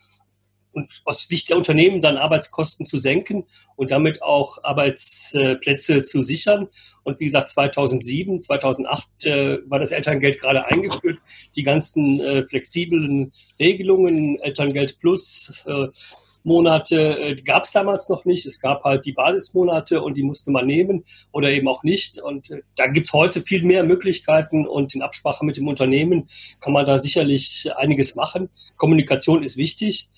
und 0.73 1.01
aus 1.05 1.27
Sicht 1.27 1.49
der 1.49 1.57
Unternehmen 1.57 2.01
dann 2.01 2.17
Arbeitskosten 2.17 2.85
zu 2.85 2.97
senken 2.97 3.45
und 3.75 3.91
damit 3.91 4.21
auch 4.21 4.63
Arbeitsplätze 4.63 6.03
zu 6.03 6.21
sichern. 6.21 6.67
Und 7.03 7.19
wie 7.19 7.25
gesagt, 7.25 7.49
2007, 7.49 8.41
2008 8.41 9.25
äh, 9.25 9.57
war 9.69 9.79
das 9.79 9.91
Elterngeld 9.91 10.39
gerade 10.39 10.65
eingeführt. 10.67 11.19
Die 11.55 11.63
ganzen 11.63 12.19
äh, 12.19 12.43
flexiblen 12.43 13.33
Regelungen, 13.59 14.39
Elterngeld 14.39 14.99
Plus, 14.99 15.65
äh, 15.67 15.87
Monate 16.43 17.19
äh, 17.19 17.35
gab 17.35 17.65
es 17.65 17.71
damals 17.71 18.09
noch 18.09 18.25
nicht. 18.25 18.45
Es 18.45 18.59
gab 18.59 18.83
halt 18.83 19.05
die 19.05 19.13
Basismonate 19.13 20.01
und 20.01 20.15
die 20.15 20.23
musste 20.23 20.51
man 20.51 20.65
nehmen 20.65 21.05
oder 21.31 21.51
eben 21.51 21.67
auch 21.67 21.83
nicht. 21.83 22.19
Und 22.19 22.49
äh, 22.49 22.61
da 22.75 22.87
gibt 22.87 23.07
es 23.07 23.13
heute 23.13 23.41
viel 23.41 23.63
mehr 23.63 23.83
Möglichkeiten 23.83 24.67
und 24.67 24.95
in 24.95 25.01
Absprache 25.01 25.45
mit 25.45 25.57
dem 25.57 25.67
Unternehmen 25.67 26.29
kann 26.59 26.73
man 26.73 26.85
da 26.85 26.99
sicherlich 26.99 27.69
einiges 27.75 28.15
machen. 28.15 28.49
Kommunikation 28.77 29.43
ist 29.43 29.57
wichtig. 29.57 30.09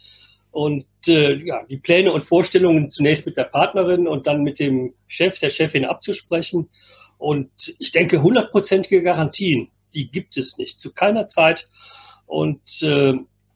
Und 0.51 0.86
äh, 1.08 1.36
ja, 1.44 1.63
die 1.68 1.77
Pläne 1.77 2.12
und 2.12 2.24
Vorstellungen 2.24 2.92
zunächst 2.92 3.25
mit 3.25 3.38
der 3.38 3.46
Partnerin 3.46 4.08
und 4.08 4.27
dann 4.27 4.44
mit 4.44 4.60
dem 4.60 4.94
Chef, 5.08 5.39
der 5.39 5.50
Chefin 5.50 5.84
abzusprechen. 5.84 6.70
Und 7.18 7.50
ich 7.80 7.92
denke, 7.92 8.22
hundertprozentige 8.22 9.01
Garantien, 9.01 9.70
die 9.96 10.12
gibt 10.12 10.38
es 10.38 10.58
nicht, 10.58 10.80
zu 10.80 10.94
keiner 10.94 11.27
Zeit. 11.27 11.70
Und 12.27 12.62
äh, 12.84 13.13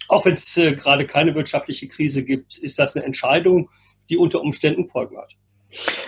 auch 0.08 0.26
wenn 0.26 0.34
es 0.34 0.58
äh, 0.58 0.74
gerade 0.74 1.06
keine 1.06 1.36
wirtschaftliche 1.36 1.88
Krise 1.88 2.24
gibt, 2.24 2.58
ist 2.58 2.80
das 2.80 2.96
eine 2.96 3.06
Entscheidung, 3.06 3.70
die 4.10 4.18
unter 4.18 4.42
Umständen 4.42 4.88
Folgen 4.88 5.18
hat. 5.18 5.34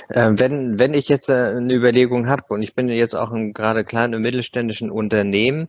Äh, 0.10 0.32
wenn, 0.36 0.80
wenn 0.80 0.94
ich 0.94 1.10
jetzt 1.10 1.30
äh, 1.30 1.34
eine 1.34 1.74
Überlegung 1.74 2.28
habe 2.28 2.44
und 2.50 2.64
ich 2.64 2.74
bin 2.74 2.88
jetzt 2.88 3.16
auch 3.16 3.32
in 3.32 3.54
gerade 3.54 3.84
kleinen 3.84 4.16
und 4.16 4.22
mittelständischen 4.22 4.90
Unternehmen, 4.90 5.68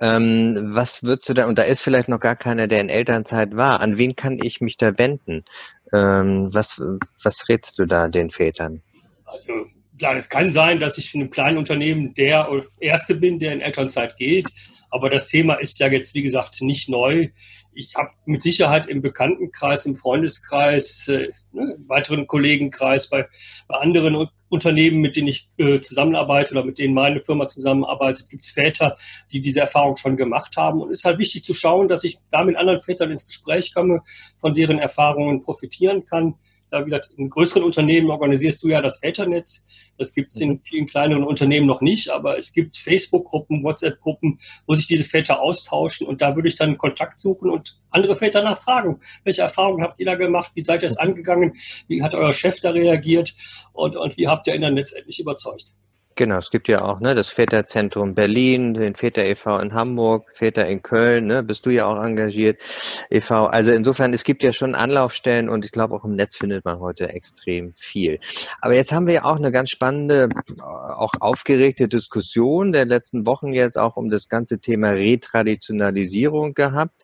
ähm, 0.00 0.70
was 0.70 1.02
würdest 1.02 1.28
du 1.28 1.34
da, 1.34 1.46
und 1.46 1.58
da 1.58 1.62
ist 1.62 1.82
vielleicht 1.82 2.08
noch 2.08 2.20
gar 2.20 2.36
keiner, 2.36 2.66
der 2.66 2.80
in 2.80 2.88
Elternzeit 2.88 3.54
war, 3.54 3.80
an 3.80 3.98
wen 3.98 4.16
kann 4.16 4.38
ich 4.42 4.60
mich 4.60 4.76
da 4.76 4.96
wenden? 4.98 5.44
Ähm, 5.92 6.48
was, 6.52 6.80
was 7.22 7.48
rätst 7.48 7.78
du 7.78 7.84
da 7.84 8.08
den 8.08 8.30
Vätern? 8.30 8.82
Also 9.24 9.52
klar, 9.98 10.16
es 10.16 10.28
kann 10.28 10.50
sein, 10.50 10.80
dass 10.80 10.98
ich 10.98 11.14
in 11.14 11.20
einem 11.20 11.30
kleinen 11.30 11.58
Unternehmen 11.58 12.14
der 12.14 12.48
Erste 12.80 13.14
bin, 13.14 13.38
der 13.38 13.52
in 13.52 13.60
Elternzeit 13.60 14.16
geht. 14.16 14.48
Aber 14.90 15.08
das 15.08 15.26
Thema 15.26 15.54
ist 15.54 15.78
ja 15.78 15.88
jetzt, 15.88 16.14
wie 16.14 16.22
gesagt, 16.22 16.60
nicht 16.60 16.88
neu 16.88 17.28
ich 17.74 17.94
habe 17.96 18.10
mit 18.24 18.42
Sicherheit 18.42 18.86
im 18.86 19.02
Bekanntenkreis, 19.02 19.86
im 19.86 19.94
Freundeskreis, 19.94 21.08
äh, 21.08 21.28
ne, 21.52 21.76
weiteren 21.86 22.26
Kollegenkreis, 22.26 23.08
bei, 23.08 23.28
bei 23.68 23.76
anderen 23.76 24.28
Unternehmen, 24.48 25.00
mit 25.00 25.16
denen 25.16 25.28
ich 25.28 25.48
äh, 25.58 25.80
zusammenarbeite 25.80 26.52
oder 26.52 26.64
mit 26.64 26.78
denen 26.78 26.94
meine 26.94 27.22
Firma 27.22 27.48
zusammenarbeitet, 27.48 28.28
gibt 28.28 28.44
es 28.44 28.50
Väter, 28.50 28.96
die 29.32 29.40
diese 29.40 29.60
Erfahrung 29.60 29.96
schon 29.96 30.16
gemacht 30.16 30.56
haben. 30.56 30.82
Und 30.82 30.90
es 30.90 31.00
ist 31.00 31.04
halt 31.04 31.18
wichtig 31.18 31.44
zu 31.44 31.54
schauen, 31.54 31.88
dass 31.88 32.04
ich 32.04 32.18
da 32.30 32.44
mit 32.44 32.56
anderen 32.56 32.80
Vätern 32.80 33.10
ins 33.10 33.26
Gespräch 33.26 33.72
komme, 33.72 34.02
von 34.38 34.54
deren 34.54 34.78
Erfahrungen 34.78 35.40
profitieren 35.40 36.04
kann. 36.04 36.34
Wie 36.80 36.84
gesagt, 36.84 37.10
in 37.16 37.28
größeren 37.28 37.62
Unternehmen 37.62 38.10
organisierst 38.10 38.62
du 38.62 38.68
ja 38.68 38.80
das 38.80 38.98
Väternetz. 38.98 39.68
Das 39.98 40.14
gibt 40.14 40.32
es 40.32 40.40
in 40.40 40.50
mhm. 40.50 40.60
vielen 40.62 40.86
kleineren 40.86 41.24
Unternehmen 41.24 41.66
noch 41.66 41.80
nicht, 41.82 42.08
aber 42.08 42.38
es 42.38 42.52
gibt 42.52 42.76
Facebook-Gruppen, 42.76 43.62
WhatsApp-Gruppen, 43.62 44.38
wo 44.66 44.74
sich 44.74 44.86
diese 44.86 45.04
Väter 45.04 45.40
austauschen 45.40 46.06
und 46.06 46.22
da 46.22 46.34
würde 46.34 46.48
ich 46.48 46.54
dann 46.54 46.78
Kontakt 46.78 47.20
suchen 47.20 47.50
und 47.50 47.80
andere 47.90 48.16
Väter 48.16 48.42
nachfragen. 48.42 49.00
Welche 49.24 49.42
Erfahrungen 49.42 49.82
habt 49.82 50.00
ihr 50.00 50.06
da 50.06 50.14
gemacht? 50.14 50.52
Wie 50.54 50.64
seid 50.64 50.82
ihr 50.82 50.88
es 50.88 50.96
mhm. 50.96 51.08
angegangen? 51.08 51.56
Wie 51.88 52.02
hat 52.02 52.14
euer 52.14 52.32
Chef 52.32 52.60
da 52.60 52.70
reagiert? 52.70 53.34
Und, 53.72 53.96
und 53.96 54.16
wie 54.16 54.28
habt 54.28 54.46
ihr 54.46 54.54
ihn 54.54 54.62
dann 54.62 54.76
letztendlich 54.76 55.20
überzeugt? 55.20 55.74
Genau, 56.22 56.38
es 56.38 56.52
gibt 56.52 56.68
ja 56.68 56.82
auch 56.82 57.00
ne, 57.00 57.16
das 57.16 57.30
Väterzentrum 57.30 58.14
Berlin, 58.14 58.74
den 58.74 58.94
Väter 58.94 59.24
e.V. 59.24 59.58
in 59.58 59.74
Hamburg, 59.74 60.30
Väter 60.34 60.68
in 60.68 60.80
Köln, 60.80 61.26
ne, 61.26 61.42
bist 61.42 61.66
du 61.66 61.70
ja 61.70 61.86
auch 61.86 62.00
engagiert, 62.00 62.62
e.V. 63.10 63.46
Also 63.46 63.72
insofern, 63.72 64.12
es 64.12 64.22
gibt 64.22 64.44
ja 64.44 64.52
schon 64.52 64.76
Anlaufstellen 64.76 65.48
und 65.48 65.64
ich 65.64 65.72
glaube 65.72 65.96
auch 65.96 66.04
im 66.04 66.14
Netz 66.14 66.36
findet 66.36 66.64
man 66.64 66.78
heute 66.78 67.08
extrem 67.08 67.74
viel. 67.74 68.20
Aber 68.60 68.74
jetzt 68.74 68.92
haben 68.92 69.08
wir 69.08 69.14
ja 69.14 69.24
auch 69.24 69.34
eine 69.34 69.50
ganz 69.50 69.70
spannende, 69.70 70.28
auch 70.60 71.14
aufgeregte 71.18 71.88
Diskussion 71.88 72.70
der 72.70 72.84
letzten 72.84 73.26
Wochen 73.26 73.52
jetzt 73.52 73.76
auch 73.76 73.96
um 73.96 74.08
das 74.08 74.28
ganze 74.28 74.60
Thema 74.60 74.90
Retraditionalisierung 74.90 76.54
gehabt 76.54 77.02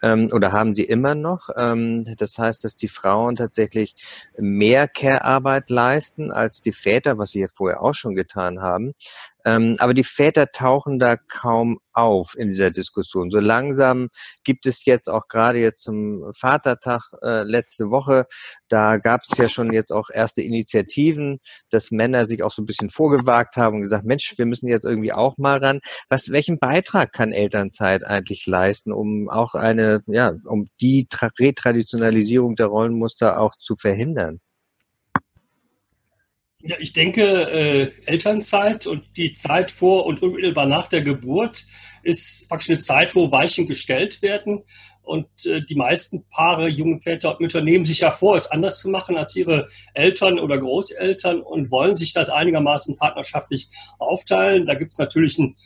ähm, 0.00 0.30
oder 0.32 0.52
haben 0.52 0.76
sie 0.76 0.84
immer 0.84 1.16
noch. 1.16 1.48
Ähm, 1.56 2.04
das 2.18 2.38
heißt, 2.38 2.62
dass 2.62 2.76
die 2.76 2.86
Frauen 2.86 3.34
tatsächlich 3.34 3.96
mehr 4.38 4.86
Care-Arbeit 4.86 5.70
leisten 5.70 6.30
als 6.30 6.60
die 6.60 6.70
Väter, 6.70 7.18
was 7.18 7.30
sie 7.30 7.40
ja 7.40 7.48
vorher 7.52 7.82
auch 7.82 7.94
schon 7.94 8.14
getan 8.14 8.59
haben. 8.60 8.92
Ähm, 9.44 9.74
aber 9.78 9.94
die 9.94 10.04
Väter 10.04 10.50
tauchen 10.52 10.98
da 10.98 11.16
kaum 11.16 11.78
auf 11.92 12.34
in 12.36 12.48
dieser 12.48 12.70
Diskussion. 12.70 13.30
So 13.30 13.40
langsam 13.40 14.08
gibt 14.44 14.66
es 14.66 14.84
jetzt 14.84 15.08
auch 15.08 15.28
gerade 15.28 15.58
jetzt 15.58 15.82
zum 15.82 16.30
Vatertag 16.38 17.02
äh, 17.22 17.42
letzte 17.42 17.90
Woche, 17.90 18.26
da 18.68 18.98
gab 18.98 19.22
es 19.28 19.36
ja 19.38 19.48
schon 19.48 19.72
jetzt 19.72 19.92
auch 19.92 20.10
erste 20.12 20.42
Initiativen, 20.42 21.38
dass 21.70 21.90
Männer 21.90 22.28
sich 22.28 22.42
auch 22.42 22.52
so 22.52 22.62
ein 22.62 22.66
bisschen 22.66 22.90
vorgewagt 22.90 23.56
haben 23.56 23.76
und 23.76 23.82
gesagt, 23.82 24.04
Mensch, 24.04 24.34
wir 24.36 24.46
müssen 24.46 24.68
jetzt 24.68 24.84
irgendwie 24.84 25.12
auch 25.12 25.38
mal 25.38 25.58
ran. 25.58 25.80
Was, 26.08 26.30
welchen 26.30 26.58
Beitrag 26.58 27.12
kann 27.12 27.32
Elternzeit 27.32 28.04
eigentlich 28.04 28.46
leisten, 28.46 28.92
um 28.92 29.28
auch 29.30 29.54
eine, 29.54 30.02
ja, 30.06 30.34
um 30.44 30.68
die 30.80 31.06
Tra 31.08 31.30
Retraditionalisierung 31.38 32.56
der 32.56 32.66
Rollenmuster 32.66 33.40
auch 33.40 33.56
zu 33.56 33.76
verhindern? 33.76 34.40
Ja, 36.62 36.76
ich 36.78 36.92
denke, 36.92 37.22
äh, 37.22 37.90
Elternzeit 38.04 38.86
und 38.86 39.04
die 39.16 39.32
Zeit 39.32 39.70
vor 39.70 40.04
und 40.04 40.22
unmittelbar 40.22 40.66
nach 40.66 40.88
der 40.88 41.00
Geburt 41.00 41.64
ist 42.02 42.48
praktisch 42.48 42.70
eine 42.70 42.78
Zeit, 42.78 43.14
wo 43.14 43.32
Weichen 43.32 43.66
gestellt 43.66 44.20
werden. 44.20 44.62
Und 45.02 45.26
äh, 45.46 45.62
die 45.64 45.74
meisten 45.74 46.24
Paare, 46.28 46.68
jungen 46.68 47.00
Väter 47.00 47.32
und 47.32 47.40
Mütter 47.40 47.62
nehmen 47.62 47.86
sich 47.86 48.00
ja 48.00 48.10
vor, 48.10 48.36
es 48.36 48.50
anders 48.50 48.78
zu 48.80 48.90
machen 48.90 49.16
als 49.16 49.34
ihre 49.34 49.66
Eltern 49.94 50.38
oder 50.38 50.58
Großeltern 50.58 51.40
und 51.40 51.70
wollen 51.70 51.94
sich 51.94 52.12
das 52.12 52.28
einigermaßen 52.28 52.96
partnerschaftlich 52.96 53.68
aufteilen. 53.98 54.66
Da 54.66 54.74
gibt 54.74 54.92
es 54.92 54.98
natürlich 54.98 55.38
ein 55.38 55.56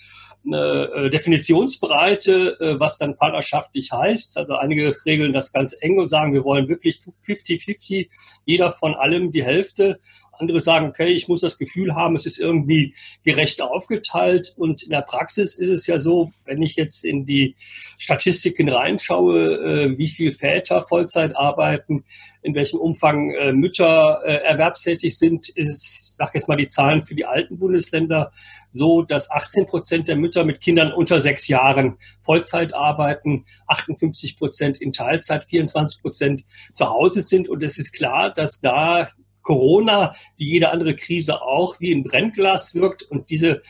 eine 0.47 0.91
äh, 0.95 1.11
Definitionsbreite, 1.11 2.59
äh, 2.61 2.81
was 2.81 2.99
dann 2.99 3.17
partnerschaftlich 3.17 3.93
heißt. 3.93 4.37
Also 4.37 4.57
einige 4.57 4.95
regeln 5.07 5.33
das 5.33 5.53
ganz 5.53 5.75
eng 5.81 5.99
und 5.99 6.09
sagen, 6.09 6.35
wir 6.35 6.45
wollen 6.45 6.69
wirklich 6.69 7.01
50-50, 7.27 8.09
jeder 8.45 8.73
von 8.73 8.95
allem 8.95 9.33
die 9.33 9.45
Hälfte. 9.45 10.01
Andere 10.39 10.61
sagen, 10.61 10.87
okay, 10.87 11.09
ich 11.09 11.29
muss 11.29 11.41
das 11.41 11.59
Gefühl 11.59 11.95
haben, 11.95 12.17
es 12.17 12.27
ist 12.27 12.39
irgendwie 12.39 12.95
gerecht 13.25 13.63
aufgeteilt. 13.63 14.55
Und 14.57 14.83
in 14.83 14.91
der 14.91 15.03
Praxis 15.03 15.55
ist 15.55 15.69
es 15.69 15.87
ja 15.87 15.99
so, 15.99 16.33
wenn 16.45 16.63
ich 16.63 16.77
jetzt 16.77 17.05
in 17.05 17.27
die 17.27 17.55
Statistiken 17.99 18.69
reinschaue, 18.69 19.55
äh, 19.57 19.99
wie 19.99 20.09
viel 20.09 20.33
Väter 20.33 20.83
Vollzeit 20.83 21.37
arbeiten, 21.37 22.05
in 22.43 22.55
welchem 22.55 22.79
Umfang 22.79 23.31
äh, 23.31 23.53
Mütter 23.53 24.21
äh, 24.25 24.35
erwerbstätig 24.45 25.17
sind, 25.17 25.49
ist 25.49 25.69
es, 25.69 26.17
sage 26.17 26.33
jetzt 26.35 26.47
mal 26.47 26.57
die 26.57 26.69
Zahlen 26.69 27.03
für 27.03 27.15
die 27.15 27.25
alten 27.25 27.59
Bundesländer, 27.59 28.33
so, 28.71 29.03
dass 29.03 29.31
18 29.31 29.67
Prozent 29.67 30.09
der 30.09 30.17
Mütter 30.17 30.45
mit 30.45 30.61
Kindern 30.61 30.93
unter 30.93 31.21
sechs 31.21 31.49
Jahren 31.49 31.97
Vollzeit 32.21 32.75
arbeiten, 32.75 33.47
58 33.67 34.37
Prozent 34.37 34.81
in 34.81 34.93
Teilzeit, 34.93 35.45
24 35.45 36.03
Prozent 36.03 36.45
zu 36.73 36.91
Hause 36.91 37.23
sind. 37.23 37.49
Und 37.49 37.63
es 37.63 37.79
ist 37.79 37.93
klar, 37.93 38.33
dass 38.33 38.61
da 38.61 39.09
Corona, 39.45 40.13
wie 40.37 40.47
jede 40.47 40.71
andere 40.71 40.97
Krise 40.97 41.41
auch, 41.43 41.79
wie 41.79 41.95
ein 41.95 42.03
Brennglas 42.03 42.75
wirkt 42.75 43.05
und 43.05 43.31
diese 43.31 43.63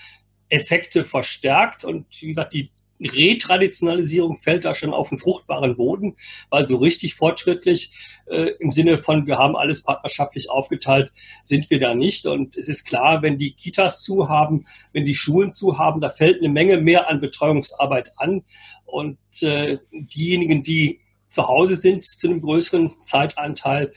Effekte 0.48 1.04
verstärkt. 1.04 1.84
Und 1.84 2.06
wie 2.20 2.28
gesagt, 2.28 2.54
die 2.54 2.70
Retraditionalisierung 3.00 4.38
fällt 4.38 4.64
da 4.64 4.74
schon 4.74 4.94
auf 4.94 5.10
einen 5.10 5.18
fruchtbaren 5.18 5.76
Boden, 5.76 6.16
weil 6.48 6.66
so 6.66 6.76
richtig 6.76 7.16
fortschrittlich 7.16 7.92
äh, 8.26 8.52
im 8.60 8.70
Sinne 8.70 8.98
von, 8.98 9.26
wir 9.26 9.36
haben 9.36 9.56
alles 9.56 9.82
partnerschaftlich 9.82 10.48
aufgeteilt, 10.48 11.12
sind 11.42 11.68
wir 11.70 11.80
da 11.80 11.94
nicht. 11.94 12.24
Und 12.26 12.56
es 12.56 12.68
ist 12.68 12.84
klar, 12.84 13.20
wenn 13.22 13.36
die 13.36 13.52
Kitas 13.52 14.02
zu 14.02 14.28
haben, 14.28 14.66
wenn 14.92 15.04
die 15.04 15.14
Schulen 15.14 15.52
zu 15.52 15.78
haben, 15.78 16.00
da 16.00 16.08
fällt 16.08 16.38
eine 16.38 16.48
Menge 16.48 16.78
mehr 16.78 17.10
an 17.10 17.20
Betreuungsarbeit 17.20 18.12
an. 18.16 18.44
Und 18.84 19.18
äh, 19.42 19.78
diejenigen, 19.90 20.62
die 20.62 21.00
zu 21.28 21.48
Hause 21.48 21.74
sind, 21.76 22.04
zu 22.04 22.28
einem 22.28 22.40
größeren 22.40 22.92
Zeitanteil, 23.02 23.92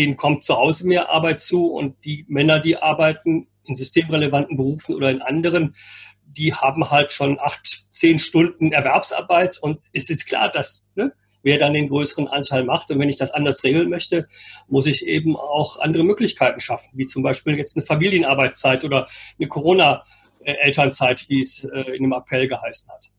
denen 0.00 0.16
kommt 0.16 0.44
zu 0.44 0.56
Hause 0.56 0.86
mehr 0.86 1.10
Arbeit 1.10 1.40
zu 1.40 1.66
und 1.66 2.04
die 2.06 2.24
Männer, 2.26 2.58
die 2.58 2.78
arbeiten 2.78 3.48
in 3.64 3.74
systemrelevanten 3.74 4.56
Berufen 4.56 4.94
oder 4.94 5.10
in 5.10 5.20
anderen, 5.20 5.76
die 6.24 6.54
haben 6.54 6.90
halt 6.90 7.12
schon 7.12 7.38
acht, 7.38 7.86
zehn 7.92 8.18
Stunden 8.18 8.72
Erwerbsarbeit 8.72 9.58
und 9.60 9.78
es 9.92 10.08
ist 10.08 10.26
klar, 10.26 10.50
dass 10.50 10.88
ne, 10.94 11.12
wer 11.42 11.58
dann 11.58 11.74
den 11.74 11.88
größeren 11.88 12.28
Anteil 12.28 12.64
macht. 12.64 12.90
Und 12.90 12.98
wenn 12.98 13.10
ich 13.10 13.16
das 13.16 13.30
anders 13.30 13.62
regeln 13.62 13.90
möchte, 13.90 14.26
muss 14.68 14.86
ich 14.86 15.06
eben 15.06 15.36
auch 15.36 15.78
andere 15.78 16.04
Möglichkeiten 16.04 16.60
schaffen, 16.60 16.92
wie 16.94 17.06
zum 17.06 17.22
Beispiel 17.22 17.58
jetzt 17.58 17.76
eine 17.76 17.84
Familienarbeitszeit 17.84 18.84
oder 18.84 19.06
eine 19.38 19.48
Corona-Elternzeit, 19.48 21.26
wie 21.28 21.40
es 21.40 21.64
äh, 21.64 21.92
in 21.92 22.04
dem 22.04 22.12
Appell 22.12 22.48
geheißen 22.48 22.90
hat. 22.90 23.10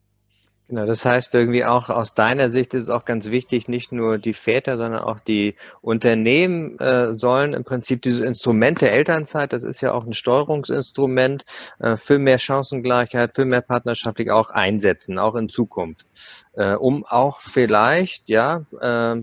Genau, 0.72 0.86
das 0.86 1.04
heißt 1.04 1.36
irgendwie 1.36 1.66
auch 1.66 1.90
aus 1.90 2.14
deiner 2.14 2.50
Sicht 2.50 2.74
ist 2.74 2.84
es 2.84 2.90
auch 2.90 3.04
ganz 3.04 3.30
wichtig, 3.30 3.68
nicht 3.68 3.92
nur 3.92 4.18
die 4.18 4.34
Väter, 4.34 4.78
sondern 4.78 5.02
auch 5.02 5.20
die 5.20 5.56
Unternehmen 5.82 6.80
äh, 6.80 7.20
sollen 7.20 7.54
im 7.54 7.66
Prinzip 7.66 8.02
dieses 8.02 8.22
Instrument 8.22 8.80
der 8.80 8.94
Elternzeit, 8.94 9.52
das 9.52 9.64
ist 9.64 9.82
ja 9.82 9.92
auch 9.92 10.06
ein 10.06 10.14
Steuerungsinstrument 10.14 11.44
äh, 11.80 11.98
für 11.98 12.20
mehr 12.20 12.40
Chancengleichheit, 12.40 13.36
für 13.36 13.44
mehr 13.44 13.60
Partnerschaftlich 13.60 14.32
auch 14.32 14.50
einsetzen, 14.50 15.20
auch 15.20 15.36
in 15.36 15.50
Zukunft, 15.50 16.06
äh, 16.54 16.74
um 16.76 17.04
auch 17.04 17.42
vielleicht 17.42 18.30
ja 18.30 18.66
äh, 18.80 19.22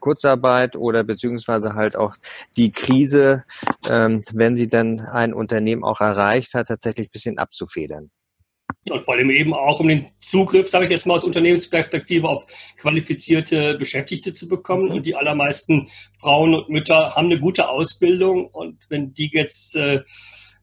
Kurzarbeit 0.00 0.74
oder 0.74 1.04
beziehungsweise 1.04 1.74
halt 1.74 1.94
auch 1.94 2.16
die 2.56 2.72
Krise, 2.72 3.44
äh, 3.84 4.18
wenn 4.32 4.56
sie 4.56 4.66
dann 4.66 4.98
ein 4.98 5.34
Unternehmen 5.34 5.84
auch 5.84 6.00
erreicht 6.00 6.54
hat, 6.54 6.66
tatsächlich 6.66 7.10
ein 7.10 7.12
bisschen 7.12 7.38
abzufedern. 7.38 8.10
Und 8.88 9.04
vor 9.04 9.14
allem 9.14 9.28
eben 9.28 9.52
auch, 9.52 9.78
um 9.80 9.88
den 9.88 10.06
Zugriff, 10.18 10.68
sage 10.68 10.86
ich 10.86 10.90
jetzt 10.90 11.06
mal 11.06 11.14
aus 11.14 11.24
Unternehmensperspektive, 11.24 12.26
auf 12.26 12.46
qualifizierte 12.78 13.76
Beschäftigte 13.76 14.32
zu 14.32 14.48
bekommen. 14.48 14.86
Mhm. 14.86 14.92
Und 14.92 15.06
die 15.06 15.14
allermeisten 15.14 15.88
Frauen 16.18 16.54
und 16.54 16.70
Mütter 16.70 17.14
haben 17.14 17.26
eine 17.26 17.38
gute 17.38 17.68
Ausbildung. 17.68 18.46
Und 18.46 18.78
wenn 18.88 19.12
die 19.12 19.30
jetzt 19.32 19.76
äh, 19.76 20.00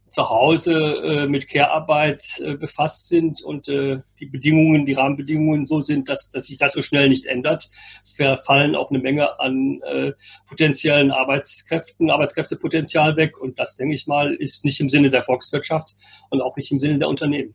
zu 0.10 0.30
Hause 0.30 0.74
äh, 0.74 1.28
mit 1.28 1.48
Care-Arbeit 1.48 2.24
äh, 2.44 2.56
befasst 2.56 3.10
sind 3.10 3.44
und 3.44 3.68
äh, 3.68 4.00
die 4.20 4.26
Bedingungen, 4.26 4.88
die 4.88 4.94
Rahmenbedingungen 4.94 5.68
so 5.68 5.82
sind, 5.82 6.10
dass, 6.10 6.32
dass 6.32 6.48
sich 6.48 6.58
das 6.58 6.74
so 6.74 6.82
schnell 6.82 7.10
nicht 7.10 7.28
ändert, 7.28 7.70
verfallen 8.16 8.76
auch 8.76 8.90
eine 8.90 9.00
Menge 9.00 9.40
an 9.40 9.80
äh, 9.84 10.14
potenziellen 10.50 11.12
Arbeitskräften, 11.12 12.10
Arbeitskräftepotenzial 12.10 13.16
weg. 13.16 13.38
Und 13.38 13.60
das, 13.60 13.78
denke 13.78 13.94
ich 13.94 14.08
mal, 14.08 14.34
ist 14.34 14.66
nicht 14.66 14.80
im 14.80 14.90
Sinne 14.90 15.12
der 15.12 15.22
Volkswirtschaft 15.22 15.94
und 16.32 16.42
auch 16.42 16.58
nicht 16.58 16.72
im 16.72 16.80
Sinne 16.80 16.98
der 16.98 17.10
Unternehmen. 17.10 17.54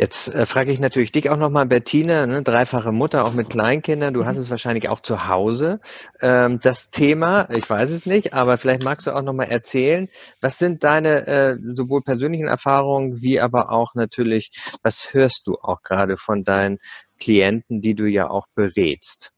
Jetzt 0.00 0.34
äh, 0.34 0.46
frage 0.46 0.72
ich 0.72 0.80
natürlich 0.80 1.12
dich 1.12 1.28
auch 1.28 1.36
nochmal, 1.36 1.66
Bettina, 1.66 2.26
ne, 2.26 2.42
dreifache 2.42 2.90
Mutter, 2.90 3.24
auch 3.24 3.34
mit 3.34 3.50
Kleinkindern. 3.50 4.14
Du 4.14 4.24
hast 4.24 4.36
mhm. 4.36 4.42
es 4.42 4.50
wahrscheinlich 4.50 4.88
auch 4.88 5.00
zu 5.00 5.28
Hause. 5.28 5.80
Ähm, 6.22 6.58
das 6.62 6.88
Thema, 6.88 7.48
ich 7.50 7.68
weiß 7.68 7.90
es 7.90 8.06
nicht, 8.06 8.32
aber 8.32 8.56
vielleicht 8.56 8.82
magst 8.82 9.06
du 9.06 9.10
auch 9.10 9.22
nochmal 9.22 9.48
erzählen, 9.48 10.08
was 10.40 10.56
sind 10.56 10.84
deine 10.84 11.26
äh, 11.26 11.56
sowohl 11.74 12.02
persönlichen 12.02 12.46
Erfahrungen 12.46 13.20
wie 13.20 13.40
aber 13.40 13.72
auch 13.72 13.94
natürlich, 13.94 14.52
was 14.82 15.12
hörst 15.12 15.46
du 15.46 15.56
auch 15.60 15.82
gerade 15.82 16.16
von 16.16 16.44
deinen 16.44 16.78
Klienten, 17.18 17.82
die 17.82 17.94
du 17.94 18.06
ja 18.06 18.30
auch 18.30 18.46
berätst? 18.54 19.32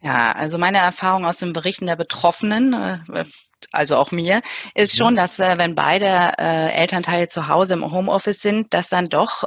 Ja, 0.00 0.32
also 0.32 0.58
meine 0.58 0.78
Erfahrung 0.78 1.26
aus 1.26 1.38
den 1.38 1.52
Berichten 1.52 1.86
der 1.86 1.96
Betroffenen, 1.96 2.72
äh, 2.72 3.24
also 3.72 3.96
auch 3.96 4.12
mir, 4.12 4.40
ist 4.74 4.96
schon, 4.96 5.16
dass 5.16 5.40
äh, 5.40 5.58
wenn 5.58 5.74
beide 5.74 6.34
äh, 6.38 6.72
Elternteile 6.72 7.26
zu 7.26 7.48
Hause 7.48 7.74
im 7.74 7.90
Homeoffice 7.90 8.40
sind, 8.40 8.72
dass 8.72 8.88
dann 8.88 9.06
doch 9.06 9.44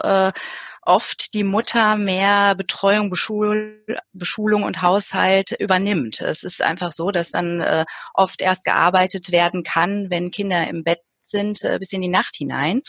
oft 0.84 1.34
die 1.36 1.44
Mutter 1.44 1.96
mehr 1.96 2.56
Betreuung, 2.56 3.10
Beschul 3.10 3.86
Beschulung 4.14 4.64
und 4.64 4.82
Haushalt 4.82 5.52
übernimmt. 5.52 6.22
Es 6.22 6.44
ist 6.44 6.62
einfach 6.62 6.92
so, 6.92 7.12
dass 7.12 7.30
dann 7.32 7.86
oft 8.16 8.42
erst 8.42 8.66
gearbeitet 8.66 9.32
werden 9.32 9.64
kann, 9.64 10.10
wenn 10.10 10.32
Kinder 10.32 10.68
im 10.68 10.84
Bett 10.84 11.02
sind, 11.22 11.60
bis 11.80 11.94
in 11.94 12.02
die 12.02 12.08
Nacht 12.08 12.36
hinein. 12.36 12.82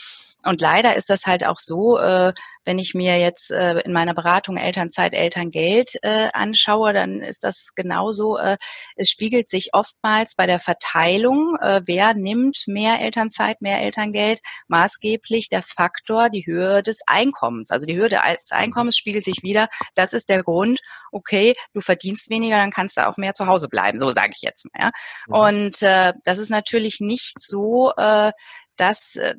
Und 0.45 0.61
leider 0.61 0.95
ist 0.95 1.09
das 1.09 1.25
halt 1.25 1.45
auch 1.45 1.59
so, 1.59 1.97
äh, 1.97 2.33
wenn 2.65 2.79
ich 2.79 2.93
mir 2.93 3.19
jetzt 3.19 3.51
äh, 3.51 3.79
in 3.79 3.93
meiner 3.93 4.13
Beratung 4.13 4.57
Elternzeit, 4.57 5.13
Elterngeld 5.13 5.95
äh, 6.01 6.29
anschaue, 6.33 6.93
dann 6.93 7.21
ist 7.21 7.43
das 7.43 7.69
genauso. 7.75 8.37
Äh, 8.37 8.57
es 8.95 9.09
spiegelt 9.09 9.49
sich 9.49 9.73
oftmals 9.73 10.35
bei 10.35 10.47
der 10.47 10.59
Verteilung, 10.59 11.57
äh, 11.61 11.81
wer 11.85 12.13
nimmt 12.13 12.63
mehr 12.67 13.01
Elternzeit, 13.01 13.61
mehr 13.61 13.81
Elterngeld, 13.81 14.39
maßgeblich 14.67 15.49
der 15.49 15.61
Faktor, 15.63 16.29
die 16.29 16.45
Höhe 16.45 16.81
des 16.81 17.01
Einkommens. 17.07 17.71
Also 17.71 17.85
die 17.85 17.95
Höhe 17.95 18.09
des 18.09 18.51
Einkommens 18.51 18.97
spiegelt 18.97 19.23
sich 19.23 19.43
wieder. 19.43 19.67
Das 19.95 20.13
ist 20.13 20.29
der 20.29 20.43
Grund, 20.43 20.79
okay, 21.11 21.53
du 21.73 21.81
verdienst 21.81 22.29
weniger, 22.29 22.57
dann 22.57 22.71
kannst 22.71 22.97
du 22.97 23.07
auch 23.07 23.17
mehr 23.17 23.33
zu 23.33 23.47
Hause 23.47 23.67
bleiben. 23.67 23.99
So 23.99 24.07
sage 24.09 24.31
ich 24.35 24.41
jetzt 24.41 24.65
mal. 24.65 24.85
Ja? 24.85 24.91
Mhm. 25.27 25.33
Und 25.33 25.81
äh, 25.81 26.13
das 26.23 26.37
ist 26.37 26.49
natürlich 26.49 26.99
nicht 26.99 27.39
so, 27.39 27.91
äh, 27.97 28.31
dass 28.77 29.15
äh, 29.15 29.35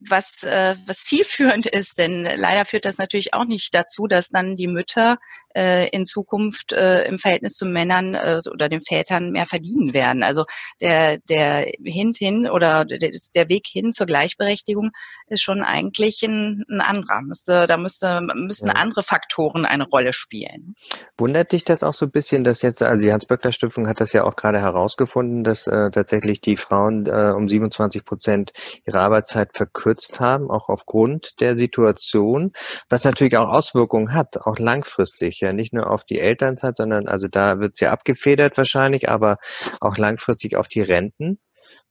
was, 0.00 0.42
äh, 0.44 0.76
was 0.86 1.04
zielführend 1.04 1.66
ist, 1.72 1.98
denn 1.98 2.24
leider 2.24 2.64
führt 2.64 2.84
das 2.84 2.98
natürlich 2.98 3.34
auch 3.34 3.44
nicht 3.44 3.74
dazu, 3.74 4.06
dass 4.06 4.28
dann 4.28 4.56
die 4.56 4.68
Mütter 4.68 5.18
äh, 5.54 5.88
in 5.88 6.04
Zukunft 6.04 6.72
äh, 6.72 7.04
im 7.04 7.18
Verhältnis 7.18 7.54
zu 7.54 7.66
Männern 7.66 8.14
äh, 8.14 8.40
oder 8.50 8.68
den 8.68 8.80
Vätern 8.80 9.30
mehr 9.30 9.46
verdienen 9.46 9.94
werden. 9.94 10.22
Also 10.22 10.44
der, 10.80 11.18
der 11.18 11.66
Hint 11.84 12.18
hin 12.18 12.48
oder 12.48 12.84
der, 12.84 13.10
der 13.34 13.48
Weg 13.48 13.66
hin 13.66 13.92
zur 13.92 14.06
Gleichberechtigung 14.06 14.90
ist 15.26 15.42
schon 15.42 15.62
eigentlich 15.62 16.22
ein, 16.22 16.64
ein 16.70 16.80
anderer. 16.80 17.22
Müsste, 17.22 17.66
da 17.66 17.76
müsste, 17.76 18.20
müssen 18.34 18.68
ja. 18.68 18.74
andere 18.74 19.02
Faktoren 19.02 19.66
eine 19.66 19.84
Rolle 19.84 20.12
spielen. 20.12 20.74
Wundert 21.18 21.52
dich 21.52 21.64
das 21.64 21.82
auch 21.82 21.94
so 21.94 22.06
ein 22.06 22.12
bisschen, 22.12 22.44
dass 22.44 22.62
jetzt, 22.62 22.82
also 22.82 23.04
die 23.04 23.12
Hans-Böckler-Stiftung 23.12 23.88
hat 23.88 24.00
das 24.00 24.12
ja 24.12 24.24
auch 24.24 24.36
gerade 24.36 24.60
herausgefunden, 24.60 25.44
dass 25.44 25.66
äh, 25.66 25.90
tatsächlich 25.90 26.40
die 26.40 26.56
Frauen 26.56 27.06
äh, 27.06 27.32
um 27.36 27.48
27 27.48 28.04
Prozent 28.04 28.52
ihre 28.86 29.00
Arbeitszeit 29.00 29.56
verkürzt 29.56 30.20
haben, 30.20 30.50
auch 30.50 30.68
aufgrund 30.68 31.40
der 31.40 31.58
Situation, 31.58 32.52
was 32.88 33.04
natürlich 33.04 33.36
auch 33.36 33.48
Auswirkungen 33.48 34.14
hat, 34.14 34.38
auch 34.38 34.58
langfristig 34.58 35.41
ja 35.42 35.52
nicht 35.52 35.72
nur 35.72 35.90
auf 35.90 36.04
die 36.04 36.18
Elternzeit, 36.18 36.76
sondern 36.76 37.08
also 37.08 37.28
da 37.28 37.58
wird 37.58 37.74
es 37.74 37.80
ja 37.80 37.90
abgefedert 37.90 38.56
wahrscheinlich, 38.56 39.08
aber 39.08 39.38
auch 39.80 39.96
langfristig 39.96 40.56
auf 40.56 40.68
die 40.68 40.80
Renten. 40.80 41.38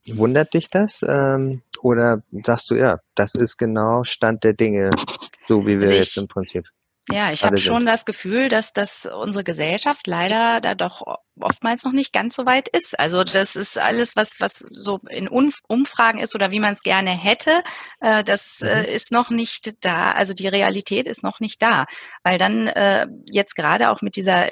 Wundert 0.07 0.53
dich 0.53 0.69
das? 0.69 1.05
Ähm, 1.07 1.61
oder 1.81 2.23
sagst 2.43 2.69
du, 2.71 2.75
ja, 2.75 2.99
das 3.15 3.35
ist 3.35 3.57
genau 3.57 4.03
Stand 4.03 4.43
der 4.43 4.53
Dinge, 4.53 4.91
so 5.47 5.65
wie 5.65 5.79
wir 5.79 5.87
also 5.87 5.93
ich, 5.93 5.99
jetzt 5.99 6.17
im 6.17 6.27
Prinzip. 6.27 6.65
Ja, 7.09 7.31
ich 7.31 7.43
habe 7.43 7.57
schon 7.57 7.85
das 7.85 8.05
Gefühl, 8.05 8.47
dass, 8.47 8.73
dass 8.73 9.05
unsere 9.05 9.43
Gesellschaft 9.43 10.05
leider 10.05 10.61
da 10.61 10.75
doch 10.75 11.01
oftmals 11.39 11.83
noch 11.83 11.93
nicht 11.93 12.13
ganz 12.13 12.35
so 12.35 12.45
weit 12.45 12.67
ist. 12.69 12.99
Also 12.99 13.23
das 13.23 13.55
ist 13.55 13.77
alles, 13.77 14.15
was, 14.15 14.39
was 14.39 14.59
so 14.71 14.99
in 15.09 15.27
Umfragen 15.27 16.19
ist 16.19 16.35
oder 16.35 16.51
wie 16.51 16.59
man 16.59 16.73
es 16.73 16.83
gerne 16.83 17.09
hätte, 17.09 17.63
äh, 18.01 18.23
das 18.23 18.59
mhm. 18.61 18.67
äh, 18.67 18.93
ist 18.93 19.11
noch 19.11 19.31
nicht 19.31 19.83
da. 19.83 20.11
Also 20.11 20.33
die 20.33 20.47
Realität 20.47 21.07
ist 21.07 21.23
noch 21.23 21.39
nicht 21.39 21.61
da. 21.61 21.85
Weil 22.23 22.37
dann 22.37 22.67
äh, 22.67 23.07
jetzt 23.29 23.55
gerade 23.55 23.89
auch 23.89 24.01
mit 24.01 24.15
dieser 24.15 24.49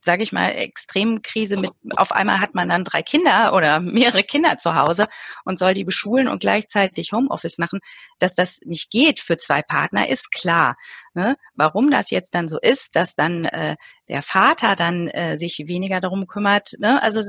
sage 0.00 0.22
ich 0.22 0.32
mal, 0.32 0.48
Extremkrise 0.50 1.56
mit, 1.56 1.70
auf 1.96 2.12
einmal 2.12 2.40
hat 2.40 2.54
man 2.54 2.68
dann 2.68 2.84
drei 2.84 3.02
Kinder 3.02 3.54
oder 3.54 3.80
mehrere 3.80 4.22
Kinder 4.22 4.58
zu 4.58 4.74
Hause 4.74 5.06
und 5.44 5.58
soll 5.58 5.74
die 5.74 5.84
beschulen 5.84 6.28
und 6.28 6.40
gleichzeitig 6.40 7.12
Homeoffice 7.12 7.58
machen, 7.58 7.80
dass 8.18 8.34
das 8.34 8.60
nicht 8.64 8.90
geht 8.90 9.20
für 9.20 9.36
zwei 9.36 9.62
Partner, 9.62 10.08
ist 10.08 10.32
klar. 10.32 10.76
Ne? 11.14 11.36
Warum 11.54 11.90
das 11.90 12.10
jetzt 12.10 12.34
dann 12.34 12.48
so 12.48 12.58
ist, 12.60 12.94
dass 12.94 13.16
dann 13.16 13.44
äh, 13.44 13.76
der 14.08 14.22
Vater 14.22 14.76
dann 14.76 15.08
äh, 15.08 15.38
sich 15.38 15.58
weniger 15.66 16.00
darum 16.00 16.26
kümmert. 16.26 16.74
Ne? 16.78 17.02
Also 17.02 17.20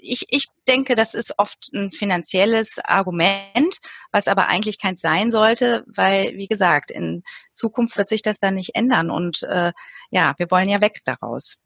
ich, 0.00 0.26
ich 0.28 0.46
denke, 0.66 0.94
das 0.94 1.14
ist 1.14 1.38
oft 1.38 1.70
ein 1.72 1.90
finanzielles 1.90 2.78
Argument, 2.84 3.78
was 4.12 4.28
aber 4.28 4.46
eigentlich 4.48 4.80
keins 4.80 5.00
sein 5.00 5.30
sollte, 5.30 5.84
weil, 5.86 6.36
wie 6.36 6.48
gesagt, 6.48 6.90
in 6.90 7.22
Zukunft 7.52 7.96
wird 7.96 8.08
sich 8.08 8.22
das 8.22 8.38
dann 8.38 8.54
nicht 8.54 8.74
ändern. 8.74 9.10
Und 9.10 9.42
äh, 9.44 9.72
ja, 10.10 10.34
wir 10.36 10.50
wollen 10.50 10.68
ja 10.68 10.80
weg 10.80 11.00
daraus. 11.04 11.58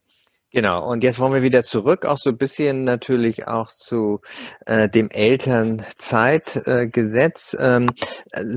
Genau, 0.52 0.84
und 0.90 1.04
jetzt 1.04 1.20
wollen 1.20 1.32
wir 1.32 1.42
wieder 1.42 1.62
zurück, 1.62 2.04
auch 2.04 2.18
so 2.18 2.30
ein 2.30 2.36
bisschen 2.36 2.82
natürlich 2.82 3.46
auch 3.46 3.68
zu 3.68 4.20
äh, 4.66 4.88
dem 4.88 5.08
Elternzeitgesetz. 5.08 7.54
Äh, 7.54 7.76
ähm, 7.76 7.86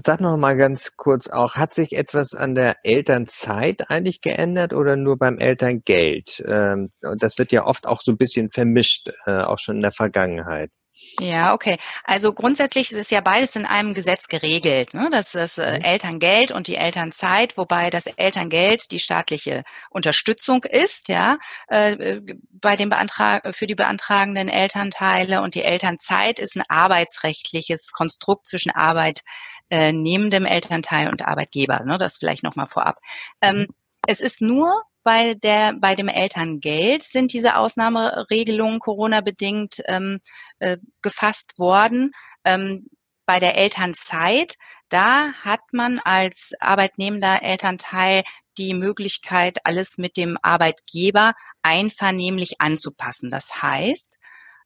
sag 0.03 0.19
noch 0.19 0.35
mal 0.37 0.57
ganz 0.57 0.97
kurz 0.97 1.27
auch, 1.27 1.55
hat 1.55 1.71
sich 1.71 1.93
etwas 1.93 2.33
an 2.33 2.55
der 2.55 2.77
Elternzeit 2.83 3.91
eigentlich 3.91 4.21
geändert 4.21 4.73
oder 4.73 4.95
nur 4.95 5.19
beim 5.19 5.37
Elterngeld? 5.37 6.43
Ähm, 6.47 6.89
das 7.19 7.37
wird 7.37 7.51
ja 7.51 7.63
oft 7.63 7.85
auch 7.85 8.01
so 8.01 8.11
ein 8.11 8.17
bisschen 8.17 8.49
vermischt, 8.49 9.11
äh, 9.27 9.41
auch 9.41 9.59
schon 9.59 9.75
in 9.75 9.83
der 9.83 9.91
Vergangenheit. 9.91 10.71
Ja, 11.19 11.53
okay. 11.53 11.77
Also 12.03 12.33
grundsätzlich 12.33 12.91
ist 12.91 12.97
es 12.97 13.09
ja 13.09 13.21
beides 13.21 13.55
in 13.55 13.65
einem 13.65 13.93
Gesetz 13.93 14.27
geregelt. 14.27 14.93
Ne? 14.93 15.09
Das 15.11 15.35
ist 15.35 15.57
das 15.57 15.57
äh, 15.57 15.77
mhm. 15.77 15.83
Elterngeld 15.83 16.51
und 16.51 16.67
die 16.67 16.75
Elternzeit, 16.75 17.57
wobei 17.57 17.89
das 17.89 18.07
Elterngeld 18.07 18.91
die 18.91 18.99
staatliche 18.99 19.63
Unterstützung 19.89 20.63
ist, 20.63 21.09
ja, 21.09 21.37
äh, 21.67 22.19
bei 22.51 22.75
dem 22.75 22.89
Beantrag 22.89 23.55
für 23.55 23.67
die 23.67 23.75
beantragenden 23.75 24.49
Elternteile 24.49 25.41
und 25.41 25.55
die 25.55 25.63
Elternzeit 25.63 26.39
ist 26.39 26.55
ein 26.55 26.63
arbeitsrechtliches 26.67 27.91
Konstrukt 27.91 28.47
zwischen 28.47 28.71
Arbeitnehmendem 28.71 30.45
Elternteil 30.45 31.09
und 31.09 31.25
Arbeitgeber. 31.25 31.81
Ne? 31.81 31.97
Das 31.97 32.17
vielleicht 32.17 32.43
nochmal 32.43 32.67
vorab. 32.67 32.99
Ähm, 33.41 33.57
mhm. 33.57 33.67
es 34.07 34.19
ist 34.19 34.41
nur 34.41 34.83
bei 35.03 35.33
der 35.35 35.73
bei 35.73 35.95
dem 35.95 36.07
Elterngeld 36.07 37.03
sind 37.03 37.33
diese 37.33 37.55
Ausnahmeregelungen 37.55 38.79
Corona-bedingt 38.79 39.81
ähm, 39.85 40.19
äh, 40.59 40.77
gefasst 41.01 41.59
worden. 41.59 42.11
Ähm, 42.43 42.87
bei 43.25 43.39
der 43.39 43.57
Elternzeit, 43.57 44.55
da 44.89 45.33
hat 45.43 45.61
man 45.71 45.99
als 45.99 46.51
arbeitnehmender 46.59 47.41
Elternteil 47.41 48.23
die 48.57 48.73
Möglichkeit, 48.73 49.65
alles 49.65 49.97
mit 49.97 50.17
dem 50.17 50.37
Arbeitgeber 50.41 51.33
einvernehmlich 51.61 52.59
anzupassen. 52.59 53.31
Das 53.31 53.61
heißt, 53.61 54.17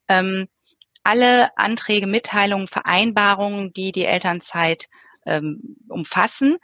ähm, 0.08 0.47
alle 1.04 1.56
Anträge, 1.58 2.08
Mitteilungen, 2.08 2.67
Vereinbarungen, 2.67 3.71
die 3.73 3.91
die 3.91 4.06
Elternzeit 4.06 4.88
ähm, 5.26 5.78
umfassen, 5.88 6.58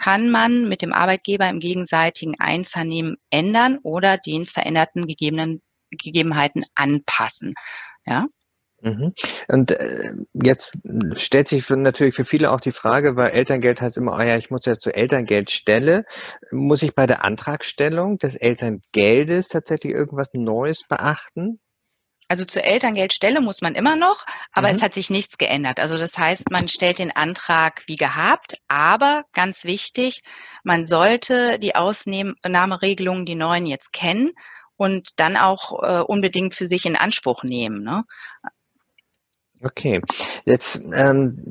kann 0.00 0.30
man 0.30 0.68
mit 0.68 0.82
dem 0.82 0.92
Arbeitgeber 0.92 1.48
im 1.48 1.60
gegenseitigen 1.60 2.36
Einvernehmen 2.38 3.16
ändern 3.30 3.78
oder 3.82 4.16
den 4.16 4.46
veränderten 4.46 5.06
gegebenen 5.06 5.60
Gegebenheiten 5.90 6.64
anpassen. 6.74 7.54
Ja. 8.06 8.26
Mhm. 8.80 9.12
Und 9.48 9.72
äh, 9.72 10.12
jetzt 10.34 10.78
stellt 11.14 11.48
sich 11.48 11.68
natürlich 11.68 12.14
für 12.14 12.24
viele 12.24 12.52
auch 12.52 12.60
die 12.60 12.70
Frage, 12.70 13.16
weil 13.16 13.30
Elterngeld 13.30 13.80
heißt 13.80 13.96
immer, 13.96 14.16
oh 14.16 14.20
ja, 14.20 14.36
ich 14.36 14.50
muss 14.50 14.66
ja 14.66 14.76
zur 14.78 14.94
Elterngeldstelle. 14.94 16.04
Muss 16.52 16.82
ich 16.82 16.94
bei 16.94 17.06
der 17.06 17.24
Antragstellung 17.24 18.18
des 18.18 18.36
Elterngeldes 18.36 19.48
tatsächlich 19.48 19.92
irgendwas 19.92 20.28
Neues 20.32 20.84
beachten? 20.88 21.58
Also 22.28 22.44
zur 22.44 22.62
Elterngeldstelle 22.62 23.40
muss 23.40 23.62
man 23.62 23.74
immer 23.74 23.96
noch, 23.96 24.26
aber 24.52 24.68
mhm. 24.68 24.74
es 24.74 24.82
hat 24.82 24.92
sich 24.92 25.08
nichts 25.08 25.38
geändert. 25.38 25.80
Also 25.80 25.96
das 25.96 26.16
heißt, 26.18 26.50
man 26.50 26.68
stellt 26.68 26.98
den 26.98 27.14
Antrag 27.14 27.82
wie 27.86 27.96
gehabt, 27.96 28.58
aber 28.68 29.24
ganz 29.32 29.64
wichtig, 29.64 30.22
man 30.62 30.84
sollte 30.84 31.58
die 31.58 31.74
Ausnahmeregelungen, 31.74 33.24
die 33.24 33.34
neuen 33.34 33.64
jetzt 33.64 33.94
kennen 33.94 34.32
und 34.76 35.18
dann 35.20 35.38
auch 35.38 35.82
äh, 35.82 36.02
unbedingt 36.02 36.54
für 36.54 36.66
sich 36.66 36.84
in 36.84 36.96
Anspruch 36.96 37.44
nehmen. 37.44 37.82
Ne? 37.82 38.04
Okay, 39.62 40.00
jetzt 40.44 40.80
ähm, 40.94 41.44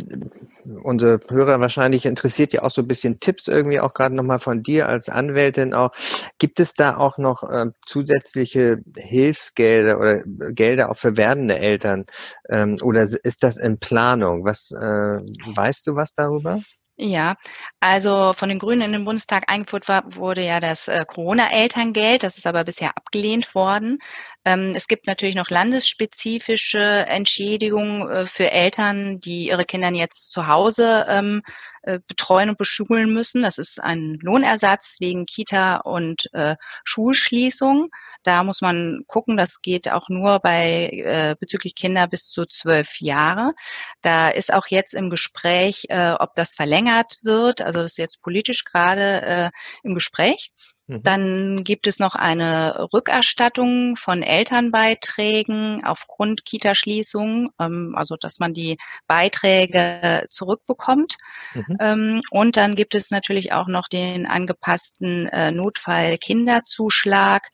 unsere 0.84 1.20
Hörer 1.28 1.60
wahrscheinlich 1.60 2.06
interessiert 2.06 2.54
ja 2.54 2.64
auch 2.64 2.70
so 2.70 2.82
ein 2.82 2.88
bisschen 2.88 3.20
Tipps 3.20 3.48
irgendwie 3.50 3.82
auch 3.82 3.94
gerade 3.94 4.16
nochmal 4.16 4.40
von 4.40 4.64
dir 4.64 4.88
als 4.88 5.10
Anwältin 5.10 5.74
auch. 5.74 5.92
Gibt 6.40 6.62
es 6.62 6.74
da 6.74 6.96
auch 6.96 7.18
noch 7.18 7.44
äh, 7.44 7.66
zusätzliche 7.86 8.80
Hilfsgelder 8.96 10.00
oder 10.00 10.24
Gelder 10.54 10.90
auch 10.90 10.96
für 10.96 11.18
werdende 11.18 11.60
Eltern 11.60 12.06
ähm, 12.50 12.78
oder 12.82 13.02
ist 13.02 13.44
das 13.44 13.58
in 13.58 13.78
Planung? 13.80 14.46
Was 14.46 14.72
äh, 14.72 15.18
weißt 15.56 15.86
du 15.88 15.96
was 15.96 16.14
darüber? 16.14 16.62
Ja, 17.00 17.36
also 17.80 18.34
von 18.34 18.50
den 18.50 18.58
Grünen 18.58 18.82
in 18.82 18.92
den 18.92 19.06
Bundestag 19.06 19.44
eingeführt 19.52 19.88
war, 19.88 20.04
wurde 20.16 20.44
ja 20.44 20.60
das 20.60 20.88
äh, 20.88 21.06
Corona-Elterngeld. 21.08 22.24
Das 22.24 22.40
ist 22.40 22.48
aber 22.48 22.64
bisher 22.64 22.98
abgelehnt 22.98 23.54
worden. 23.54 24.00
Ähm, 24.48 24.72
es 24.78 24.88
gibt 24.88 25.08
natürlich 25.08 25.36
noch 25.36 25.50
landesspezifische 25.50 26.80
Entschädigungen 26.80 28.10
äh, 28.10 28.26
für 28.26 28.50
Eltern, 28.50 29.20
die 29.20 29.48
ihre 29.48 29.66
Kinder 29.66 29.92
jetzt 29.92 30.32
zu 30.32 30.48
Hause 30.48 31.06
ähm, 31.10 31.42
äh, 31.82 32.00
betreuen 32.08 32.48
und 32.48 32.58
beschulen 32.58 33.12
müssen. 33.14 33.42
Das 33.42 33.58
ist 33.58 33.84
ein 33.84 34.18
Lohnersatz 34.22 34.98
wegen 35.02 35.26
Kita 35.26 35.78
und 35.78 36.30
äh, 36.32 36.56
Schulschließung. 36.86 37.90
Da 38.24 38.46
muss 38.46 38.62
man 38.62 39.04
gucken, 39.08 39.36
das 39.36 39.62
geht 39.62 39.92
auch 39.92 40.08
nur 40.08 40.40
bei 40.40 40.92
äh, 40.94 41.36
bezüglich 41.38 41.76
Kinder 41.76 42.08
bis 42.08 42.30
zu 42.30 42.46
zwölf 42.46 43.02
Jahre. 43.02 43.54
Da 44.02 44.30
ist 44.30 44.54
auch 44.54 44.68
jetzt 44.68 44.94
im 44.94 45.10
Gespräch, 45.10 45.88
äh, 45.90 46.12
ob 46.12 46.36
das 46.36 46.56
verlängert 46.56 47.18
wird. 47.22 47.62
Also 47.62 47.80
das 47.82 47.92
ist 47.92 47.98
jetzt 47.98 48.22
politisch 48.22 48.64
gerade 48.64 49.22
äh, 49.24 49.50
im 49.84 49.94
Gespräch. 49.94 50.54
Mhm. 50.88 51.04
Dann 51.04 51.64
gibt 51.64 51.86
es 51.88 52.00
noch 52.00 52.16
eine 52.16 52.88
Rückerstattung 52.94 53.98
von 53.98 54.24
Elternbeiträgen 54.24 55.84
aufgrund 55.84 56.46
Kitaschließung, 56.46 57.52
ähm, 57.60 57.94
also 57.96 58.16
dass 58.16 58.40
man 58.40 58.54
die 58.54 58.78
Beiträge 59.06 60.26
zurückbekommt. 60.30 61.18
Mhm. 61.54 61.78
Ähm, 61.80 62.22
und 62.32 62.58
dann 62.58 62.76
gibt 62.76 62.96
es 62.96 63.12
natürlich 63.12 63.52
auch 63.52 63.68
noch 63.68 63.90
den 63.90 64.26
angepassten 64.26 65.28
äh, 65.28 65.52
Notfall-Kinderzuschlag 65.52 67.50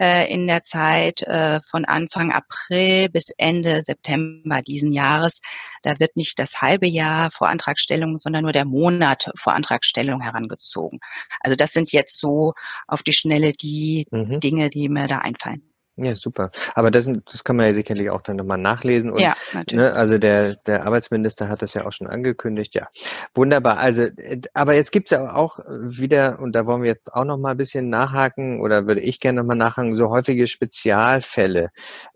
äh, 0.00 0.32
in 0.32 0.46
der 0.46 0.62
Zeit 0.62 1.22
äh, 1.22 1.60
von 1.68 1.84
Anfang 1.84 2.32
April 2.32 3.08
bis 3.08 3.30
Ende 3.36 3.82
September 3.82 4.62
diesen 4.62 4.92
Jahres. 4.92 5.40
Da 5.82 5.98
wird 6.00 6.16
nicht 6.16 6.38
das 6.38 6.60
halbe 6.60 6.86
Jahr 6.86 7.30
vor 7.30 7.48
Antragstellung, 7.48 8.18
sondern 8.18 8.42
nur 8.42 8.52
der 8.52 8.64
Monat 8.64 9.30
vor 9.36 9.54
Antragstellung 9.54 10.20
herangezogen. 10.20 11.00
Also 11.40 11.56
das 11.56 11.72
sind 11.72 11.92
jetzt 11.92 12.18
so 12.18 12.54
auf 12.86 13.02
die 13.02 13.12
Schnelle 13.12 13.52
die 13.52 14.06
mhm. 14.10 14.40
Dinge, 14.40 14.70
die 14.70 14.88
mir 14.88 15.06
da 15.06 15.18
einfallen. 15.18 15.67
Ja, 16.00 16.14
super. 16.14 16.52
Aber 16.74 16.92
das, 16.92 17.10
das 17.26 17.42
kann 17.42 17.56
man 17.56 17.66
ja 17.66 17.72
sicherlich 17.72 18.08
auch 18.10 18.22
dann 18.22 18.36
nochmal 18.36 18.58
nachlesen. 18.58 19.10
Und, 19.10 19.20
ja, 19.20 19.34
natürlich. 19.52 19.84
Ne, 19.84 19.92
also 19.92 20.16
der, 20.16 20.54
der 20.54 20.86
Arbeitsminister 20.86 21.48
hat 21.48 21.60
das 21.60 21.74
ja 21.74 21.86
auch 21.86 21.92
schon 21.92 22.06
angekündigt. 22.06 22.76
Ja, 22.76 22.88
wunderbar. 23.34 23.78
Also, 23.78 24.06
aber 24.54 24.74
jetzt 24.74 24.92
gibt's 24.92 25.10
ja 25.10 25.34
auch 25.34 25.58
wieder, 25.66 26.38
und 26.38 26.52
da 26.54 26.66
wollen 26.66 26.82
wir 26.82 26.90
jetzt 26.90 27.12
auch 27.12 27.24
nochmal 27.24 27.52
ein 27.52 27.56
bisschen 27.56 27.90
nachhaken, 27.90 28.60
oder 28.60 28.86
würde 28.86 29.00
ich 29.00 29.18
gerne 29.18 29.40
nochmal 29.40 29.56
nachhaken, 29.56 29.96
so 29.96 30.08
häufige 30.08 30.46
Spezialfälle 30.46 31.70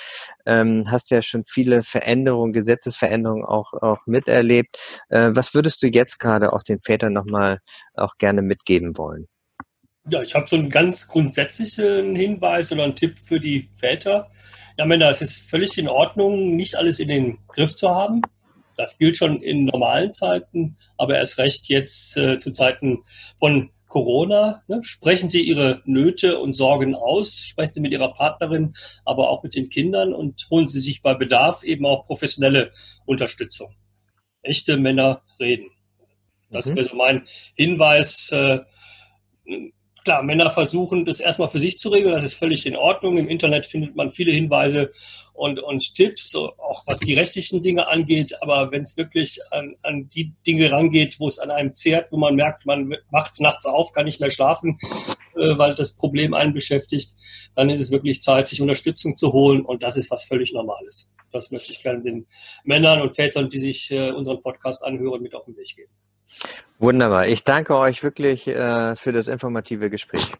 Ähm, 0.46 0.84
hast 0.88 1.10
ja 1.10 1.22
schon 1.22 1.44
viele 1.44 1.82
Veränderungen, 1.82 2.52
Gesetzesveränderungen 2.52 3.44
auch, 3.44 3.72
auch 3.72 4.06
miterlebt. 4.06 5.02
Äh, 5.08 5.30
was 5.32 5.54
würdest 5.54 5.82
du 5.82 5.88
jetzt 5.88 6.20
gerade 6.20 6.52
auch 6.52 6.62
den 6.62 6.80
Vätern 6.82 7.14
nochmal 7.14 7.58
auch 7.94 8.16
gerne 8.16 8.42
mitgeben 8.42 8.96
wollen? 8.96 9.26
Ja, 10.10 10.22
ich 10.22 10.34
habe 10.34 10.46
so 10.46 10.56
einen 10.56 10.70
ganz 10.70 11.06
grundsätzlichen 11.06 12.16
Hinweis 12.16 12.72
oder 12.72 12.84
einen 12.84 12.96
Tipp 12.96 13.18
für 13.18 13.38
die 13.38 13.68
Väter. 13.74 14.30
Ja, 14.78 14.86
Männer, 14.86 15.10
es 15.10 15.20
ist 15.20 15.50
völlig 15.50 15.76
in 15.76 15.88
Ordnung, 15.88 16.56
nicht 16.56 16.76
alles 16.76 16.98
in 16.98 17.08
den 17.08 17.38
Griff 17.48 17.74
zu 17.74 17.90
haben. 17.90 18.22
Das 18.76 18.96
gilt 18.96 19.16
schon 19.16 19.42
in 19.42 19.66
normalen 19.66 20.10
Zeiten, 20.10 20.78
aber 20.96 21.16
erst 21.16 21.36
recht 21.38 21.68
jetzt 21.68 22.16
äh, 22.16 22.38
zu 22.38 22.52
Zeiten 22.52 23.04
von 23.38 23.70
Corona. 23.88 24.62
Ne? 24.68 24.82
Sprechen 24.82 25.28
Sie 25.28 25.42
Ihre 25.42 25.82
Nöte 25.84 26.38
und 26.38 26.54
Sorgen 26.54 26.94
aus, 26.94 27.40
sprechen 27.40 27.74
Sie 27.74 27.80
mit 27.80 27.92
Ihrer 27.92 28.14
Partnerin, 28.14 28.74
aber 29.04 29.28
auch 29.28 29.42
mit 29.42 29.56
den 29.56 29.68
Kindern 29.68 30.14
und 30.14 30.46
holen 30.50 30.68
Sie 30.68 30.80
sich 30.80 31.02
bei 31.02 31.14
Bedarf 31.14 31.64
eben 31.64 31.84
auch 31.84 32.04
professionelle 32.06 32.70
Unterstützung. 33.04 33.74
Echte 34.42 34.76
Männer 34.78 35.22
reden. 35.40 35.68
Das 36.50 36.66
mhm. 36.66 36.76
wäre 36.76 36.88
so 36.88 36.96
mein 36.96 37.26
Hinweis. 37.56 38.30
Äh, 38.32 38.60
klar, 40.08 40.22
Männer 40.22 40.50
versuchen 40.50 41.04
das 41.04 41.20
erstmal 41.20 41.50
für 41.50 41.58
sich 41.58 41.76
zu 41.76 41.90
regeln, 41.90 42.14
das 42.14 42.24
ist 42.24 42.32
völlig 42.32 42.64
in 42.64 42.76
Ordnung. 42.76 43.18
Im 43.18 43.28
Internet 43.28 43.66
findet 43.66 43.94
man 43.94 44.10
viele 44.10 44.32
Hinweise 44.32 44.90
und, 45.34 45.60
und 45.60 45.94
Tipps, 45.94 46.34
auch 46.34 46.82
was 46.86 47.00
die 47.00 47.12
restlichen 47.12 47.60
Dinge 47.60 47.88
angeht. 47.88 48.32
Aber 48.40 48.72
wenn 48.72 48.80
es 48.80 48.96
wirklich 48.96 49.38
an, 49.50 49.76
an 49.82 50.08
die 50.08 50.32
Dinge 50.46 50.72
rangeht, 50.72 51.16
wo 51.20 51.28
es 51.28 51.38
an 51.38 51.50
einem 51.50 51.74
zehrt, 51.74 52.10
wo 52.10 52.16
man 52.16 52.36
merkt, 52.36 52.64
man 52.64 52.96
wacht 53.10 53.38
nachts 53.38 53.66
auf, 53.66 53.92
kann 53.92 54.06
nicht 54.06 54.18
mehr 54.18 54.30
schlafen, 54.30 54.78
äh, 55.36 55.58
weil 55.58 55.74
das 55.74 55.94
Problem 55.94 56.32
einen 56.32 56.54
beschäftigt, 56.54 57.14
dann 57.54 57.68
ist 57.68 57.80
es 57.80 57.90
wirklich 57.90 58.22
Zeit, 58.22 58.46
sich 58.46 58.62
Unterstützung 58.62 59.14
zu 59.14 59.34
holen. 59.34 59.60
Und 59.60 59.82
das 59.82 59.98
ist 59.98 60.10
was 60.10 60.24
völlig 60.24 60.54
Normales. 60.54 61.10
Das 61.32 61.50
möchte 61.50 61.72
ich 61.72 61.82
gerne 61.82 62.02
den 62.02 62.26
Männern 62.64 63.02
und 63.02 63.14
Vätern, 63.14 63.50
die 63.50 63.60
sich 63.60 63.90
äh, 63.90 64.10
unseren 64.12 64.40
Podcast 64.40 64.82
anhören, 64.82 65.20
mit 65.20 65.34
auf 65.34 65.44
den 65.44 65.54
Weg 65.54 65.76
geben. 65.76 65.92
Wunderbar. 66.78 67.26
Ich 67.26 67.44
danke 67.44 67.76
euch 67.76 68.02
wirklich 68.02 68.46
äh, 68.46 68.96
für 68.96 69.12
das 69.12 69.28
informative 69.28 69.90
Gespräch. 69.90 70.32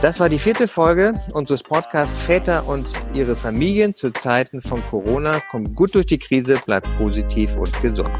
Das 0.00 0.20
war 0.20 0.28
die 0.28 0.38
vierte 0.38 0.68
Folge 0.68 1.12
unseres 1.32 1.62
Podcasts 1.62 2.20
Väter 2.24 2.68
und 2.68 2.86
ihre 3.14 3.34
Familien 3.34 3.94
zu 3.94 4.10
Zeiten 4.10 4.62
von 4.62 4.80
Corona. 4.88 5.40
Kommt 5.50 5.74
gut 5.74 5.94
durch 5.94 6.06
die 6.06 6.18
Krise, 6.18 6.54
bleibt 6.64 6.88
positiv 6.98 7.56
und 7.56 7.82
gesund. 7.82 8.10